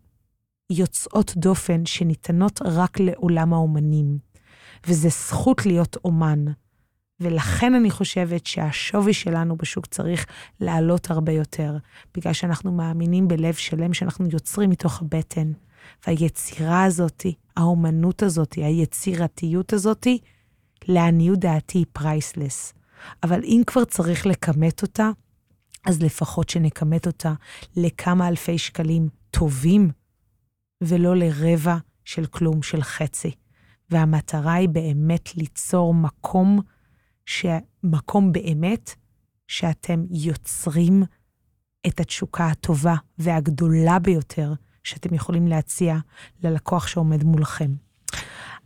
יוצאות 0.71 1.33
דופן 1.37 1.87
שניתנות 1.87 2.61
רק 2.65 3.01
לעולם 3.01 3.53
האומנים. 3.53 4.34
וזה 4.87 5.09
זכות 5.09 5.67
להיות 5.67 5.97
אומן. 6.05 6.45
ולכן 7.21 7.75
אני 7.75 7.91
חושבת 7.91 8.47
שהשווי 8.47 9.15
שלנו 9.15 9.57
בשוק 9.57 9.87
צריך 9.87 10.27
לעלות 10.61 11.11
הרבה 11.11 11.33
יותר, 11.33 11.77
בגלל 12.17 12.33
שאנחנו 12.33 12.73
מאמינים 12.73 13.29
בלב 13.29 13.55
שלם 13.55 13.95
שאנחנו 13.95 14.29
יוצרים 14.33 14.71
מתוך 14.71 15.03
הבטן. 15.03 15.53
והיצירה 16.07 16.85
הזאתי, 16.85 17.35
האומנות 17.57 18.23
הזאתי, 18.23 18.65
היצירתיות 18.65 19.73
הזאתי, 19.73 20.19
לעניות 20.89 21.39
דעתי 21.39 21.79
היא 21.79 21.87
פרייסלס. 21.93 22.75
אבל 23.23 23.41
אם 23.45 23.63
כבר 23.67 23.85
צריך 23.85 24.27
לכמת 24.27 24.83
אותה, 24.83 25.11
אז 25.87 26.03
לפחות 26.03 26.49
שנכמת 26.49 27.07
אותה 27.07 27.33
לכמה 27.77 28.29
אלפי 28.29 28.59
שקלים 28.59 29.09
טובים, 29.31 29.91
ולא 30.81 31.17
לרבע 31.17 31.77
של 32.05 32.27
כלום, 32.27 32.63
של 32.63 32.83
חצי. 32.83 33.31
והמטרה 33.91 34.53
היא 34.53 34.69
באמת 34.69 35.37
ליצור 35.37 35.95
מקום, 35.95 36.61
ש... 37.27 37.47
מקום 37.83 38.33
באמת, 38.33 38.95
שאתם 39.49 40.05
יוצרים 40.11 41.03
את 41.87 42.01
התשוקה 42.01 42.47
הטובה 42.47 42.95
והגדולה 43.19 43.99
ביותר 43.99 44.53
שאתם 44.85 45.15
יכולים 45.15 45.47
להציע 45.47 45.97
ללקוח 46.43 46.87
שעומד 46.87 47.25
מולכם. 47.25 47.71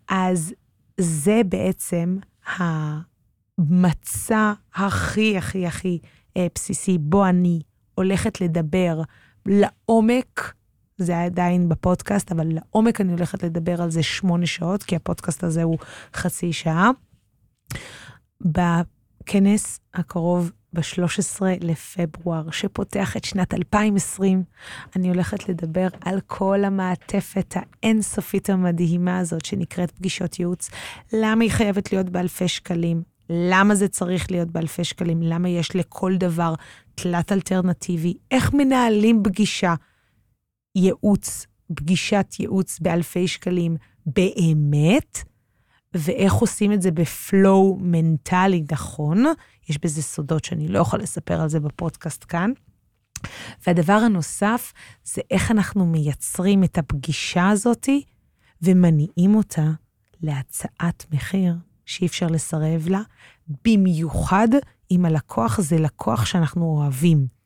אז 0.08 0.54
זה 1.00 1.40
בעצם 1.48 2.18
המצע 2.56 4.52
הכי 4.74 5.38
הכי 5.38 5.66
הכי 5.66 5.98
אה, 6.36 6.46
בסיסי, 6.54 6.98
בו 6.98 7.26
אני 7.26 7.60
הולכת 7.94 8.40
לדבר 8.40 9.02
לעומק, 9.46 10.54
זה 10.98 11.24
עדיין 11.24 11.68
בפודקאסט, 11.68 12.32
אבל 12.32 12.46
לעומק 12.50 13.00
אני 13.00 13.12
הולכת 13.12 13.42
לדבר 13.42 13.82
על 13.82 13.90
זה 13.90 14.02
שמונה 14.02 14.46
שעות, 14.46 14.82
כי 14.82 14.96
הפודקאסט 14.96 15.44
הזה 15.44 15.62
הוא 15.62 15.78
חצי 16.14 16.52
שעה. 16.52 16.90
בכנס 18.40 19.80
הקרוב 19.94 20.52
ב-13 20.72 21.40
לפברואר, 21.60 22.50
שפותח 22.50 23.16
את 23.16 23.24
שנת 23.24 23.54
2020, 23.54 24.42
אני 24.96 25.08
הולכת 25.08 25.48
לדבר 25.48 25.88
על 26.00 26.20
כל 26.26 26.64
המעטפת 26.64 27.54
האינסופית 27.56 28.50
המדהימה 28.50 29.18
הזאת 29.18 29.44
שנקראת 29.44 29.90
פגישות 29.90 30.38
ייעוץ. 30.38 30.70
למה 31.12 31.44
היא 31.44 31.50
חייבת 31.50 31.92
להיות 31.92 32.10
באלפי 32.10 32.48
שקלים? 32.48 33.02
למה 33.30 33.74
זה 33.74 33.88
צריך 33.88 34.30
להיות 34.30 34.50
באלפי 34.50 34.84
שקלים? 34.84 35.22
למה 35.22 35.48
יש 35.48 35.76
לכל 35.76 36.16
דבר 36.16 36.54
תלת 36.94 37.32
אלטרנטיבי? 37.32 38.14
איך 38.30 38.54
מנהלים 38.54 39.22
פגישה? 39.24 39.74
ייעוץ, 40.78 41.46
פגישת 41.74 42.34
ייעוץ 42.38 42.78
באלפי 42.80 43.28
שקלים 43.28 43.76
באמת? 44.06 45.18
ואיך 45.94 46.32
עושים 46.32 46.72
את 46.72 46.82
זה 46.82 46.90
בפלואו 46.90 47.78
מנטלי 47.80 48.64
נכון. 48.72 49.24
יש 49.68 49.78
בזה 49.78 50.02
סודות 50.02 50.44
שאני 50.44 50.68
לא 50.68 50.78
יכולה 50.78 51.02
לספר 51.02 51.40
על 51.40 51.48
זה 51.48 51.60
בפודקאסט 51.60 52.24
כאן. 52.28 52.52
והדבר 53.66 53.92
הנוסף 53.92 54.72
זה 55.04 55.22
איך 55.30 55.50
אנחנו 55.50 55.86
מייצרים 55.86 56.64
את 56.64 56.78
הפגישה 56.78 57.48
הזאתי 57.48 58.02
ומניעים 58.62 59.34
אותה 59.34 59.70
להצעת 60.22 61.06
מחיר 61.12 61.54
שאי 61.86 62.06
אפשר 62.06 62.26
לסרב 62.26 62.88
לה, 62.88 63.00
במיוחד 63.64 64.48
אם 64.90 65.04
הלקוח 65.04 65.60
זה 65.60 65.78
לקוח 65.78 66.24
שאנחנו 66.24 66.64
אוהבים. 66.64 67.37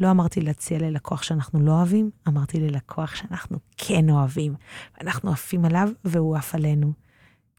לא 0.00 0.10
אמרתי 0.10 0.40
להציע 0.40 0.78
ללקוח 0.78 1.22
שאנחנו 1.22 1.60
לא 1.60 1.72
אוהבים, 1.72 2.10
אמרתי 2.28 2.60
ללקוח 2.60 3.14
שאנחנו 3.14 3.58
כן 3.76 4.10
אוהבים. 4.10 4.54
ואנחנו 4.98 5.30
עפים 5.30 5.64
עליו 5.64 5.88
והוא 6.04 6.36
עף 6.36 6.54
עלינו. 6.54 6.92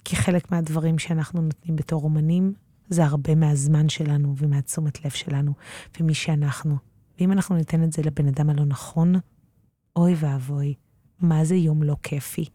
כי 0.05 0.15
חלק 0.15 0.51
מהדברים 0.51 0.99
שאנחנו 0.99 1.41
נותנים 1.41 1.75
בתור 1.75 2.03
אומנים, 2.03 2.53
זה 2.89 3.05
הרבה 3.05 3.35
מהזמן 3.35 3.89
שלנו 3.89 4.35
ומהתשומת 4.37 5.05
לב 5.05 5.11
שלנו, 5.11 5.53
ומי 5.99 6.13
שאנחנו. 6.13 6.77
ואם 7.19 7.31
אנחנו 7.31 7.55
ניתן 7.55 7.83
את 7.83 7.93
זה 7.93 8.01
לבן 8.01 8.27
אדם 8.27 8.49
הלא 8.49 8.65
נכון, 8.65 9.15
אוי 9.95 10.15
ואבוי, 10.19 10.73
מה 11.19 11.45
זה 11.45 11.55
יום 11.55 11.83
לא 11.83 11.95
כיפי. 12.03 12.45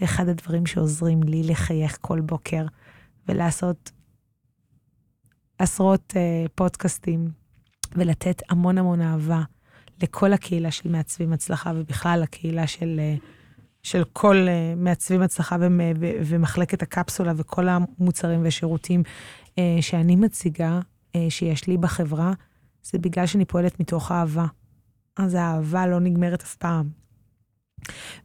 ואחד 0.00 0.28
הדברים 0.28 0.66
שעוזרים 0.66 1.22
לי 1.22 1.42
לחייך 1.42 1.98
כל 2.00 2.20
בוקר 2.20 2.66
ולעשות 3.28 3.90
עשרות 5.58 6.14
uh, 6.16 6.48
פודקאסטים 6.54 7.30
ולתת 7.96 8.42
המון 8.48 8.78
המון 8.78 9.00
אהבה 9.00 9.42
לכל 10.02 10.32
הקהילה 10.32 10.70
של 10.70 10.88
מעצבים 10.88 11.32
הצלחה 11.32 11.72
ובכלל 11.76 12.22
הקהילה 12.22 12.66
של 12.66 13.00
uh, 13.00 13.24
של 13.82 14.04
כל 14.12 14.36
uh, 14.46 14.78
מעצבים 14.78 15.22
הצלחה 15.22 15.56
ומחלקת 16.00 16.82
הקפסולה 16.82 17.32
וכל 17.36 17.68
המוצרים 17.68 18.42
והשירותים 18.42 19.02
uh, 19.02 19.60
שאני 19.80 20.16
מציגה, 20.16 20.80
שיש 21.28 21.66
לי 21.66 21.76
בחברה, 21.76 22.32
זה 22.82 22.98
בגלל 22.98 23.26
שאני 23.26 23.44
פועלת 23.44 23.80
מתוך 23.80 24.12
אהבה. 24.12 24.46
אז 25.16 25.34
האהבה 25.34 25.86
לא 25.86 26.00
נגמרת 26.00 26.42
אף 26.42 26.54
פעם. 26.54 26.88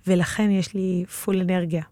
ולכן 0.08 0.52
יש 0.52 0.74
לי 0.74 1.06
פול 1.06 1.42
אנרגיה. 1.42 1.84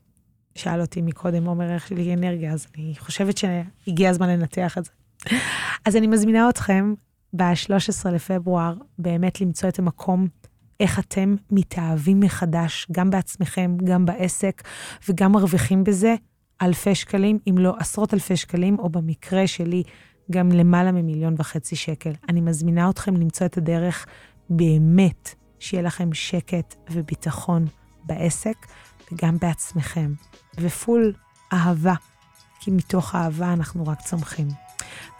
שאל 0.55 0.81
אותי 0.81 1.01
מקודם, 1.01 1.45
עומר, 1.45 1.73
איך 1.73 1.91
לי 1.91 2.13
אנרגיה, 2.13 2.53
אז 2.53 2.67
אני 2.75 2.93
חושבת 2.99 3.37
שהגיע 3.37 4.09
הזמן 4.09 4.29
לנתח 4.29 4.77
את 4.77 4.85
זה. 4.85 4.91
אז 5.85 5.95
אני 5.95 6.07
מזמינה 6.07 6.49
אתכם 6.49 6.93
ב-13 7.35 8.09
לפברואר 8.09 8.73
באמת 8.97 9.41
למצוא 9.41 9.69
את 9.69 9.79
המקום 9.79 10.27
איך 10.79 10.99
אתם 10.99 11.35
מתאהבים 11.51 12.19
מחדש, 12.19 12.87
גם 12.91 13.09
בעצמכם, 13.09 13.77
גם 13.83 14.05
בעסק, 14.05 14.61
וגם 15.09 15.31
מרוויחים 15.31 15.83
בזה 15.83 16.15
אלפי 16.61 16.95
שקלים, 16.95 17.39
אם 17.49 17.57
לא 17.57 17.75
עשרות 17.79 18.13
אלפי 18.13 18.37
שקלים, 18.37 18.79
או 18.79 18.89
במקרה 18.89 19.47
שלי, 19.47 19.83
גם 20.31 20.51
למעלה 20.51 20.91
ממיליון 20.91 21.35
וחצי 21.37 21.75
שקל. 21.75 22.11
אני 22.29 22.41
מזמינה 22.41 22.89
אתכם 22.89 23.15
למצוא 23.15 23.45
את 23.45 23.57
הדרך 23.57 24.05
באמת, 24.49 25.35
שיהיה 25.59 25.83
לכם 25.83 26.13
שקט 26.13 26.75
וביטחון 26.91 27.65
בעסק 28.03 28.55
וגם 29.11 29.37
בעצמכם, 29.41 30.13
ופול 30.59 31.13
אהבה, 31.53 31.93
כי 32.59 32.71
מתוך 32.71 33.15
אהבה 33.15 33.53
אנחנו 33.53 33.87
רק 33.87 34.01
צומחים. 34.01 34.47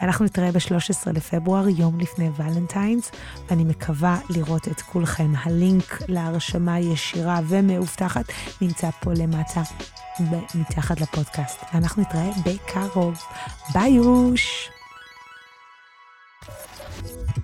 אנחנו 0.01 0.25
נתראה 0.25 0.51
ב-13 0.51 1.11
לפברואר, 1.13 1.67
יום 1.67 1.99
לפני 1.99 2.29
ולנטיינס, 2.37 3.11
ואני 3.49 3.63
מקווה 3.63 4.19
לראות 4.29 4.67
את 4.67 4.81
כולכם. 4.81 5.33
הלינק 5.43 6.01
להרשמה 6.07 6.79
ישירה 6.79 7.39
ומאובטחת 7.47 8.25
נמצא 8.61 8.89
פה 8.99 9.11
למטה, 9.13 9.61
מתחת 10.55 11.01
לפודקאסט. 11.01 11.59
ואנחנו 11.73 12.01
נתראה 12.01 12.29
בקרוב. 12.45 13.19
ביי 13.73 13.91
יוש! 13.91 14.69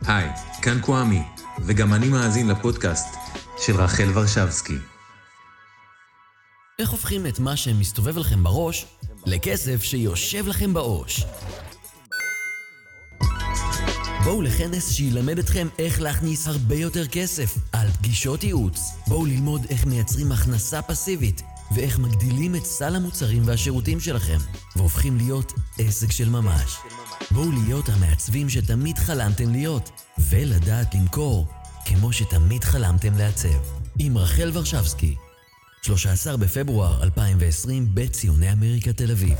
היי, 0.08 0.30
כאן 0.62 0.82
קוואמי, 0.82 1.24
וגם 1.66 1.94
אני 1.94 2.10
מאזין 2.10 2.48
לפודקאסט 2.48 3.18
של 3.58 3.76
רחל 3.76 4.10
ורשבסקי. 4.14 4.78
איך 6.80 6.90
הופכים 6.90 7.28
את 7.28 7.40
מה 7.40 7.56
שמסתובב 7.58 8.18
לכם 8.18 8.44
בראש 8.44 8.86
לכסף 9.26 9.84
שיושב 9.84 10.48
לכם 10.48 10.74
בעו"ש? 10.74 11.24
בואו 14.28 14.42
לכנס 14.42 14.92
שילמד 14.92 15.40
אתכם 15.40 15.68
איך 15.80 16.02
להכניס 16.02 16.48
הרבה 16.48 16.76
יותר 16.76 17.08
כסף 17.08 17.58
על 17.72 17.88
פגישות 17.92 18.44
ייעוץ. 18.44 18.80
בואו 19.08 19.26
ללמוד 19.26 19.66
איך 19.70 19.86
מייצרים 19.86 20.32
הכנסה 20.32 20.82
פסיבית 20.82 21.42
ואיך 21.72 22.00
מגדילים 22.00 22.56
את 22.56 22.66
סל 22.66 22.96
המוצרים 22.96 23.44
והשירותים 23.46 24.00
שלכם 24.00 24.38
והופכים 24.76 25.18
להיות 25.18 25.54
עסק 25.80 26.12
של 26.12 26.30
ממש. 26.30 26.78
בואו 27.32 27.52
להיות 27.52 27.90
המעצבים 27.90 28.50
שתמיד 28.50 28.98
חלמתם 28.98 29.52
להיות 29.52 29.92
ולדעת 30.30 30.96
למכור 30.96 31.48
כמו 31.86 32.14
שתמיד 32.14 32.64
חלמתם 32.64 33.18
לעצב. 33.18 33.60
עם 34.00 34.18
רחל 34.18 34.52
ורשבסקי, 34.54 35.16
13 35.82 36.38
בפברואר 36.38 37.04
2020 37.04 37.88
בציוני 37.94 38.52
אמריקה 38.52 38.94
תל 38.94 39.12
אביב. 39.12 39.38